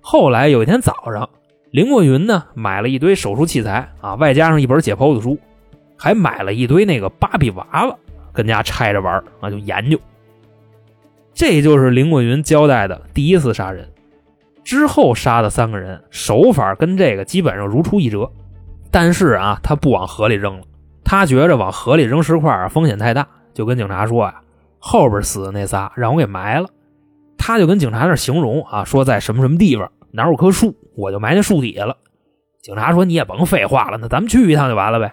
[0.00, 1.28] 后来有一天早上，
[1.70, 5.38] 林过云呢买了一堆手术器材啊，外加上一本解剖的书，
[5.96, 7.96] 还买了一堆那个芭比娃娃，
[8.32, 9.98] 跟家拆着玩啊，就研究。
[11.34, 13.88] 这就是林过云交代的第一次杀人。
[14.62, 18.30] 之后杀的三个人手法跟这个基本上如出一辙，
[18.90, 20.64] 但是啊，他不往河里扔了，
[21.04, 24.40] 他觉着往河里扔石块啊风险太大，就跟警察说啊，
[24.78, 26.68] 后边死的那仨让我给埋了。
[27.36, 31.96] 他就跟警察那形容啊，说在什么什么地方哪有棵树，我就埋在树底下了。
[32.62, 35.12] 警察说你也甭废话了，那咱们去一趟就完了呗。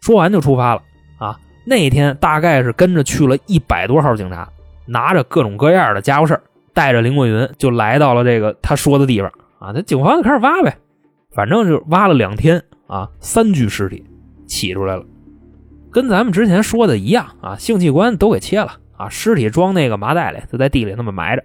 [0.00, 0.82] 说完就出发了
[1.18, 1.38] 啊。
[1.64, 4.46] 那天大概是跟着去了一百多号警察，
[4.86, 6.42] 拿着各种各样的家伙事儿。
[6.72, 10.76] 带着林过云就来到了这个他说的地方啊，那警方就开始挖呗，
[11.30, 14.04] 反正就挖了两天啊，三具尸体
[14.44, 15.04] 起出来了，
[15.92, 21.44] 跟咱们之前说的一样啊，性器官都给切了啊，尸体装那个麻袋里，就在地里那么埋着。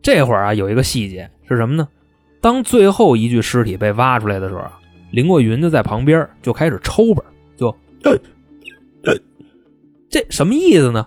[0.00, 1.86] 这会儿啊，有一个细节是什么呢？
[2.40, 7.22] 当最后一具尸体被挖出来的时候啊，林过云就在旁边就开始抽吧，
[7.58, 7.76] 就
[10.08, 11.06] 这什么意思呢？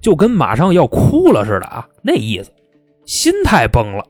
[0.00, 2.50] 就跟马上要哭了似的啊，那意思。
[3.04, 4.04] 心态崩了，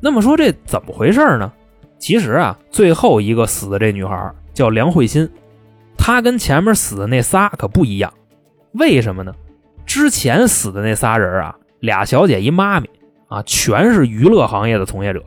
[0.00, 1.52] 那么说这怎么回事呢？
[1.98, 5.30] 其实啊，最后一个死的这女孩叫梁慧心，
[5.96, 8.12] 她跟前面死的那仨可不一样。
[8.72, 9.32] 为什么呢？
[9.86, 12.88] 之前死的那仨人啊，俩小姐一妈咪
[13.28, 15.22] 啊，全是娱乐行业的从业者，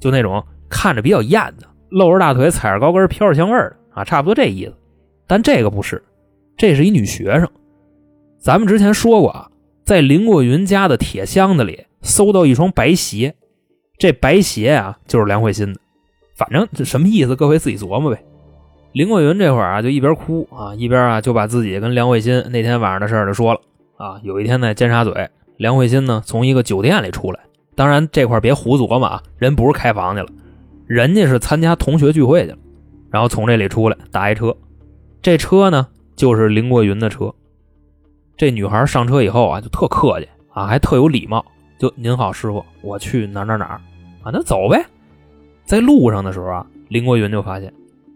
[0.00, 4.74] 就那种看着比较艳的，露着大腿，踩着高跟，飘着香味的啊，差不多这意思。
[5.26, 6.02] 但这个不是，
[6.56, 7.48] 这是一女学生。
[8.42, 9.48] 咱们之前说过啊，
[9.84, 11.86] 在林过云家的铁箱子里。
[12.04, 13.36] 搜到一双白鞋，
[13.96, 15.78] 这白鞋啊就是梁慧心的，
[16.34, 18.20] 反正这什么意思，各位自己琢磨呗。
[18.90, 23.60] 林过云这会儿啊就一边哭啊一边啊就把自己跟梁慧心那天晚上的事儿就说了
[23.98, 24.20] 啊。
[24.24, 25.12] 有一天在尖沙咀，
[25.58, 27.38] 梁慧心呢从一个酒店里出来，
[27.76, 30.28] 当然这块别胡琢磨啊，人不是开房去了，
[30.88, 32.58] 人家是参加同学聚会去了，
[33.12, 34.56] 然后从这里出来打一车，
[35.22, 37.32] 这车呢就是林过云的车。
[38.42, 41.46] 这女孩上车以后啊就特客气啊，还特有礼貌。
[41.78, 43.66] 就您好，师傅，我去哪哪哪
[44.24, 44.32] 啊？
[44.32, 44.84] 那走呗。
[45.64, 47.72] 在路上的时候啊，林国云就发现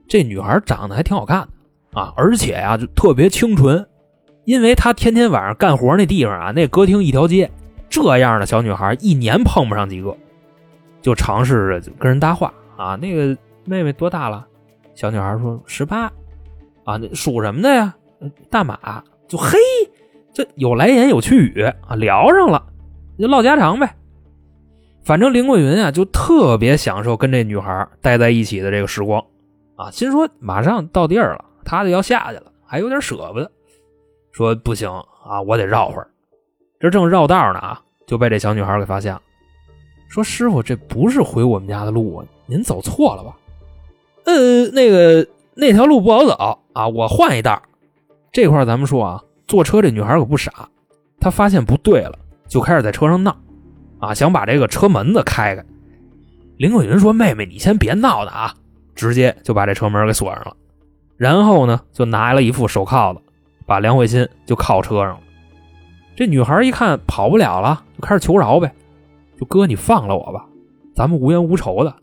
[0.08, 3.86] 这女孩长得还挺好看的啊，而且呀，就特别清纯。
[4.46, 7.48] 因为她天天晚上干活那地方啊，那歌厅一条街，
[7.88, 10.12] 这样的小女孩一年碰不上几个。
[11.00, 12.96] 就尝试着跟人搭话啊。
[12.96, 14.44] 那个妹妹多大了？
[14.96, 16.10] 小女孩说十八。
[16.82, 17.94] 啊，那属什么的呀？
[18.50, 19.04] 大马。
[19.28, 19.56] 就嘿，
[20.36, 22.62] 这有来言有去语啊，聊上了。
[23.18, 23.96] 就唠家常呗，
[25.02, 29.24] 反正林桂云啊，就特别享受跟这女孩待在一起的这个时光，
[29.76, 33.50] 啊，心说马上到地儿了，他就要下去了，还有点舍不得，
[34.30, 34.90] 说不行
[35.24, 36.08] 啊，我得绕会儿。
[36.78, 39.22] 这正绕道呢啊，就被这小女孩给发现了，
[40.10, 43.34] 说师傅，这不是回我们家的路啊，您走错了吧？
[44.26, 47.62] 呃，那个那条路不好走啊，我换一道。
[48.30, 50.68] 这块咱们说啊，坐车这女孩可不傻，
[51.20, 52.18] 她发现不对了。
[52.48, 53.36] 就开始在车上闹，
[53.98, 55.64] 啊，想把这个车门子开开。
[56.58, 58.54] 林可云说：“妹妹，你先别闹的啊！”
[58.94, 60.56] 直接就把这车门给锁上了。
[61.16, 63.20] 然后呢，就拿了一副手铐子，
[63.66, 65.20] 把梁慧心就铐车上了。
[66.14, 68.72] 这女孩一看跑不了了，就开始求饶呗
[69.38, 70.46] ：“就哥，你放了我吧，
[70.94, 71.94] 咱们无冤无仇的。”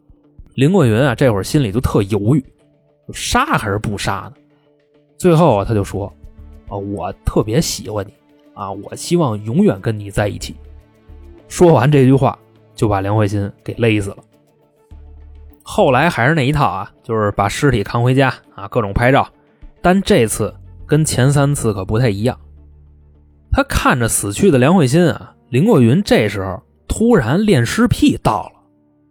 [0.56, 2.46] 林桂云啊，这会儿心里就特犹豫，
[3.14, 4.34] 杀还是不杀呢？
[5.18, 6.14] 最后啊，他就说
[6.67, 8.13] ：“啊，我特别喜欢你。”
[8.56, 8.71] 啊！
[8.71, 10.56] 我希望永远跟你在一起。
[11.47, 12.38] 说完这句话，
[12.76, 14.17] 就把梁慧心给勒死了。
[15.63, 19.28] 后来还是那一套啊，就是把尸体扛回家啊，各种拍照。
[19.82, 20.54] 但这次
[20.86, 22.39] 跟前三次可不太一样。
[23.52, 28.52] 他看着死去的梁慧心啊，林过云这时候突然恋尸癖到了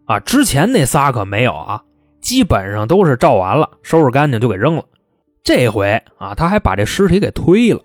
[0.05, 0.21] 啊！
[0.21, 1.83] 之前那仨可没有啊，
[2.21, 4.85] 基本上都是照完了，收拾干净就给扔了。
[5.45, 7.81] 这回啊，他还把这尸体给推了。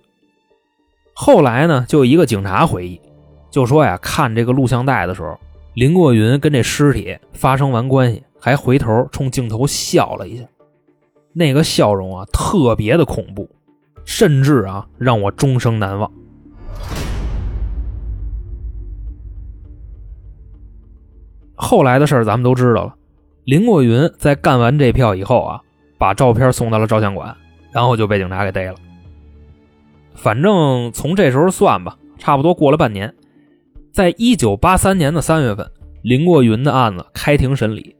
[1.14, 3.02] 后来呢，就一个警察回忆，
[3.50, 5.40] 就说呀，看这个录像带的时候，
[5.74, 10.44] 林过云跟这尸体发生完关系，还回头冲镜头笑了一下，
[11.34, 13.50] 那个笑容啊，特别的恐怖，
[14.06, 16.12] 甚至啊，让我终生难忘。
[21.56, 22.94] 后来的事儿咱们都知道了，
[23.46, 25.60] 林过云在干完这票以后啊，
[25.98, 27.36] 把照片送到了照相馆，
[27.78, 28.76] 然后就被警察给逮了。
[30.16, 33.14] 反正从这时候算吧，差不多过了半年，
[33.92, 35.70] 在一九八三年的三月份，
[36.02, 37.96] 林过云的案子开庭审理，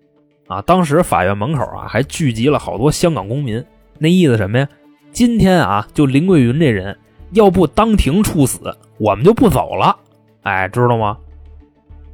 [0.48, 3.64] 啊，当时法院门口啊还聚集了好多香港公民，
[4.00, 4.68] 那意思什么呀？
[5.12, 6.98] 今天啊，就林桂云这人
[7.34, 9.96] 要不当庭处死，我们就不走了。
[10.42, 11.20] 哎，知道吗？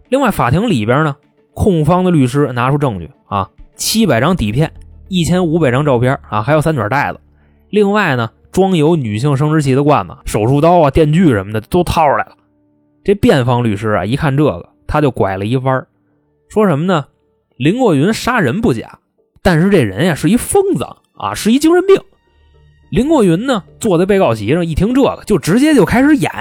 [0.09, 1.15] 另外，法庭里边呢，
[1.53, 4.69] 控方的律师拿出证据啊，七百张底片，
[5.07, 7.21] 一千五百张照片啊，还有三卷袋子。
[7.73, 12.37] 另外呢，装有女性生殖器的罐子、手术刀啊、电锯什么的都掏出来了。
[13.03, 15.83] 这辩方律师啊，一看这个，他就拐了一弯
[16.49, 17.07] 说什么呢？
[17.57, 18.99] 林过云杀人不假，
[19.41, 20.85] 但是这人呀是一疯子
[21.17, 21.99] 啊，是一精神病。
[22.91, 26.31] 林过云呢，坐在被告席上，一听这个，就直接就开始演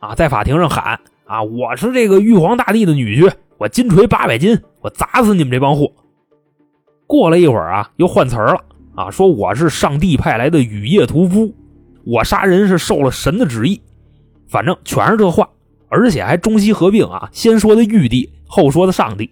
[0.00, 5.90] 啊，在法庭上喊啊：“我是这个玉皇大帝的女婿，我金锤八百斤，我砸死你们这帮货。”
[7.08, 8.60] 过了一会儿啊，又换词儿了
[8.94, 11.54] 啊，说我是上帝派来的雨夜屠夫，
[12.04, 13.80] 我杀人是受了神的旨意，
[14.48, 15.48] 反正全是这话，
[15.88, 19.30] 而且还中西合并啊，先说的玉帝，后说的上帝。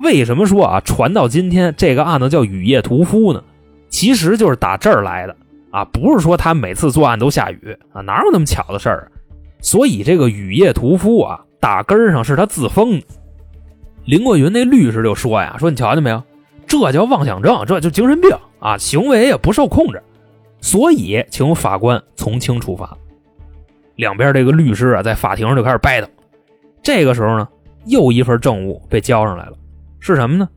[0.00, 3.42] 为什么说啊，传到今天这个案子叫雨夜屠夫呢？
[3.88, 5.36] 其实就是打这儿来的。
[5.70, 9.06] 啊，不是说他每次作案都下雨啊，哪有那么巧的事儿啊？
[9.60, 13.06] 所以这个雨夜屠夫啊，打根儿上是他自封的。
[14.04, 16.22] 林过云那律师就说呀：“说你瞧见没有，
[16.80, 20.02] 这叫妄想症，这就精神病啊，行为也不受控制，
[20.62, 22.96] 所以请法官从轻处罚。”
[23.96, 26.08] 两边这个律师啊，在法庭上就开始掰 e
[26.82, 27.46] 这个时候呢，
[27.84, 29.52] 又一份证物被交上来了，
[30.00, 30.48] 是什么呢？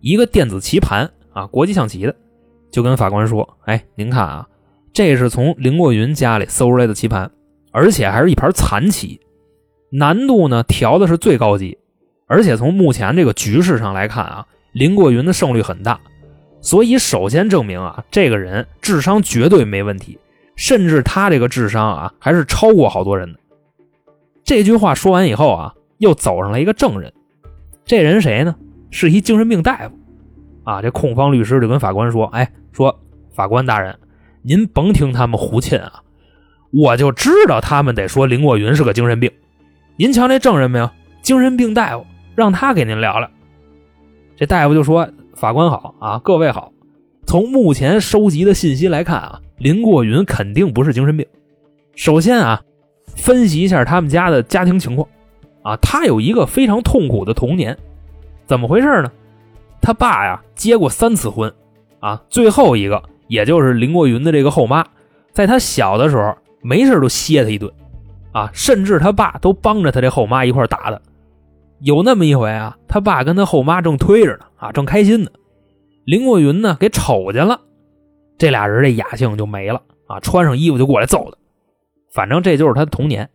[0.00, 2.14] 一个电子棋盘啊，国际象棋的，
[2.70, 4.46] 就跟法官说：“哎，您看啊。”
[4.92, 7.30] 这是从林过云家里搜出来的棋盘，
[7.72, 9.18] 而且还是一盘残棋，
[9.90, 11.78] 难度呢调的是最高级，
[12.26, 15.98] 而且从目前这个局势上来看啊，林过云的胜率很大，
[16.60, 20.18] 所以首先证明啊，这个人智商绝对没问题，
[20.56, 23.38] 甚至他这个智商啊还是超过好多人的。
[24.44, 27.12] 这句话说完以后啊，又走上来一个证人，
[27.84, 28.54] 这人谁呢？
[28.90, 29.94] 是一精神病大夫，
[30.64, 33.00] 啊，这控方律师就跟法官说：“哎，说
[33.34, 33.98] 法官大人。”
[34.46, 36.02] 您甭听他们胡沁啊，
[36.70, 39.30] 我就知道他们得说林过云是个精神病。
[39.96, 40.90] 您瞧这证人没有？
[41.22, 42.04] 精神病大夫，
[42.34, 43.30] 让他给您聊聊。
[44.36, 46.72] 这大夫就说：“法官好啊，各位好。
[47.26, 51.26] 从目前收集的信息来看啊，林过云肯定不是精神病。
[51.94, 52.62] 首先啊，
[53.16, 55.08] 分析一下他们家的家庭情况
[55.62, 57.76] 啊，他有一个非常痛苦的童年。
[58.46, 59.10] 怎么回事呢？
[59.80, 61.52] 他爸呀结过三次婚
[62.00, 64.84] 啊，最后一个。”也就是林过云的这个后妈，
[65.32, 67.72] 在他小的时候没事都歇他一顿，
[68.32, 71.00] 啊，甚至他爸都帮着他这后妈一块打他。
[71.80, 75.30] 有那么一回啊，他爸跟他后妈正推着呢，啊，正开心呢，
[76.04, 77.60] 林过云呢给瞅见了，
[78.38, 81.36] 这俩人这雅兴就没了，啊，穿上衣服就过来揍他。
[82.12, 83.28] 反正这就是他的童年，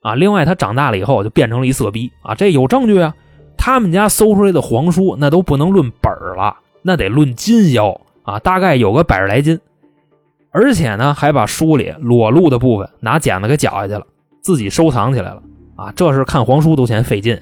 [0.00, 3.14] 啊，另外他长大了以后就变成了一色逼，啊，这有证据啊，
[3.56, 8.00] 他们家搜出来的皇书那都不能论本了，那得论斤腰。
[8.22, 9.60] 啊，大概有个百十来斤，
[10.50, 14.06] 而且呢，还把书里裸露的部分拿剪子给绞下去了，
[14.40, 15.42] 自己收藏起来了。
[15.76, 17.38] 啊，这是看皇书都嫌费劲。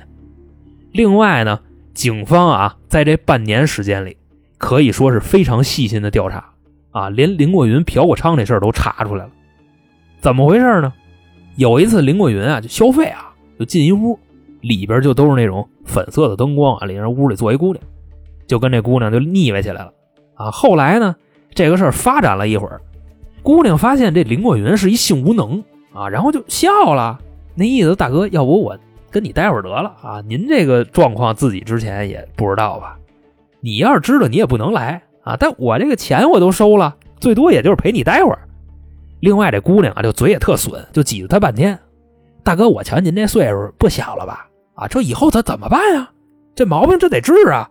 [0.92, 1.58] 另外呢，
[1.94, 4.16] 警方啊，在这半年时间里，
[4.58, 6.52] 可以说是非常细心的调查，
[6.90, 9.30] 啊，连林过云嫖过娼这事儿都查出来了。
[10.20, 10.92] 怎么回事呢？
[11.56, 14.18] 有一次，林过云啊，就消费啊，就进一屋，
[14.60, 17.82] 里边就都是那种粉色的灯光啊，里边屋里坐一姑娘，
[18.46, 19.92] 就跟这姑娘就腻歪起来了。
[20.34, 21.16] 啊，后来呢，
[21.54, 22.80] 这个事儿发展了一会儿，
[23.42, 27.18] 姑娘发现这林过云是一性无能啊，然后就笑了，
[27.54, 28.78] 那意思大哥，要不我
[29.12, 30.22] 跟你待会儿得了啊？
[30.26, 32.98] 您这个状况自己之前也不知道吧？
[33.60, 35.36] 你要是知道，你也不能来啊。
[35.38, 38.38] 但我这个钱我都收了，最多也就是陪你待会儿。
[39.20, 41.78] 另外这姑娘啊，就嘴也特损，就挤兑他半天。
[42.42, 44.48] 大哥，我瞧您这岁数不小了吧？
[44.74, 46.10] 啊，这以后他怎么办呀？
[46.54, 47.70] 这毛病这得治啊！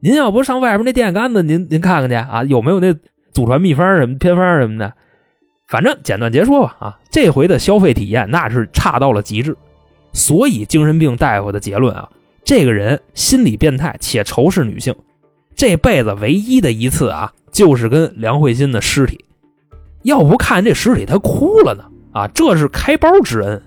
[0.00, 2.94] 您要不上外边那电线杆子，您您看看去啊，有没有那
[3.32, 4.92] 祖传秘方什么偏方什么的？
[5.66, 9.56] 反正简短截说吧啊，这回的消费体验那是差到了极致，
[10.12, 12.08] 所以精神病大夫的结论啊，
[12.44, 14.94] 这个人心理变态且仇视女性，
[15.54, 19.24] 这辈子唯一的一次啊，就是跟梁慧欣的尸体，
[20.02, 23.62] 要不看这尸体他哭了呢啊，这是开包之恩。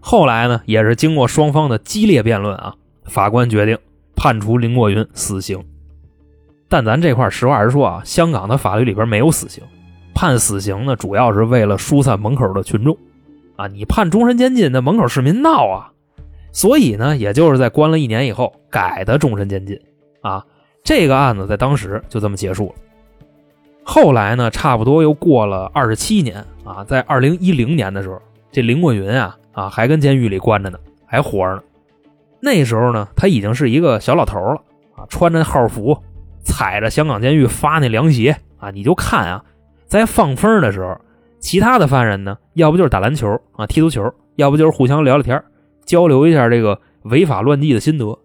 [0.00, 3.78] 后来呢，也是经过双方的激烈辩论啊，法官决定。
[4.14, 5.64] 判处林过云死刑，
[6.68, 9.64] 但咱这块实话实说啊，香港的法律里边没有死刑，
[10.14, 12.96] 判死刑呢，主要是为了疏散门口的群众，
[13.56, 15.92] 啊，你判终身监禁，那门口市民闹啊，
[16.52, 19.78] 所以呢，也就是在关了一年以后改的终身监禁，
[20.20, 20.44] 啊，
[20.82, 22.74] 这个案子在当时就这么结束了。
[23.84, 31.62] 后来呢，差不多又过了二十七年啊，在二零一零年的时候，这林过云啊啊还跟监狱里关着呢，还活着呢。
[32.40, 34.62] 那时候呢，他已经是一个小老头了
[34.96, 35.96] 啊，穿着号服，
[36.44, 39.44] 踩着香港监狱发那凉鞋啊，你就看啊，
[39.86, 40.96] 在放风的时候，
[41.42, 45.42] 其他的犯人呢，要不就是打篮球啊、踢足球，要不就是互相聊聊天，
[45.84, 48.16] 交流一下这个违法乱纪的心得。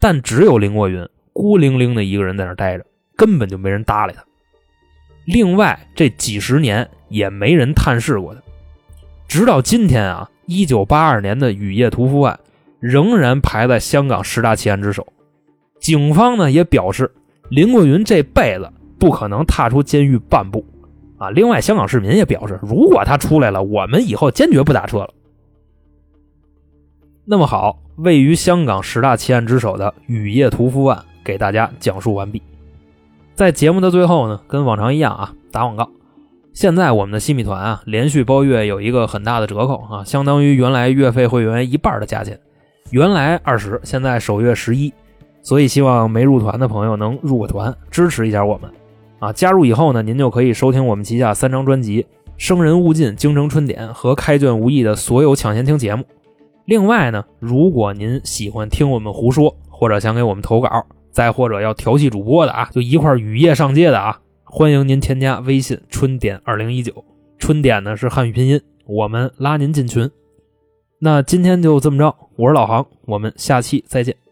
[0.00, 2.84] 但只有林国云孤零零的一个人在那待着，
[3.16, 4.24] 根本就没人搭理他。
[5.24, 8.40] 另外，这几十年也没人探视过他，
[9.28, 12.38] 直到今天啊，一九八二年的雨夜屠夫案
[12.80, 15.06] 仍然排在香港十大奇案之首。
[15.78, 17.08] 警方呢也表示，
[17.50, 20.66] 林国云这辈子不可能踏出监狱半步
[21.18, 21.30] 啊。
[21.30, 25.10] 另外，香港市民也表示，如果他出来了，我们以后坚决不打车了。
[27.24, 32.40] 那么好，位于香港十大奇案之首的雨夜屠夫案给大家讲述完毕。
[33.34, 35.90] 在节目的最后呢，跟往常一样啊，打广告。
[36.54, 42.40] 现在我们的新米团啊，连续包月有一个很大的折扣啊，相当于原来月费会员一半的价钱，
[42.90, 44.92] 原来二十，现在首月十一。
[45.40, 48.68] 所以希望没入团的朋友能入个团，支持一下我们
[49.18, 49.32] 啊！
[49.32, 52.02] 加入以后呢，您就可以收听我们旗下三张专辑
[52.36, 56.04] 《生人勿近》《京城春典》和《开卷无益》的所有抢先听节目。
[56.66, 60.68] 另外呢，如果您喜欢听我们胡说，或者想给我们投稿，
[61.10, 67.04] 再或者要调戏主播的啊，就一块雨夜上街的啊，欢迎您添加微信“春点二零一九”，
[67.38, 70.10] 春点呢是汉语拼音，我们拉您进群。
[71.00, 74.27] 那今天就这么着，我是老航，我们下期再见。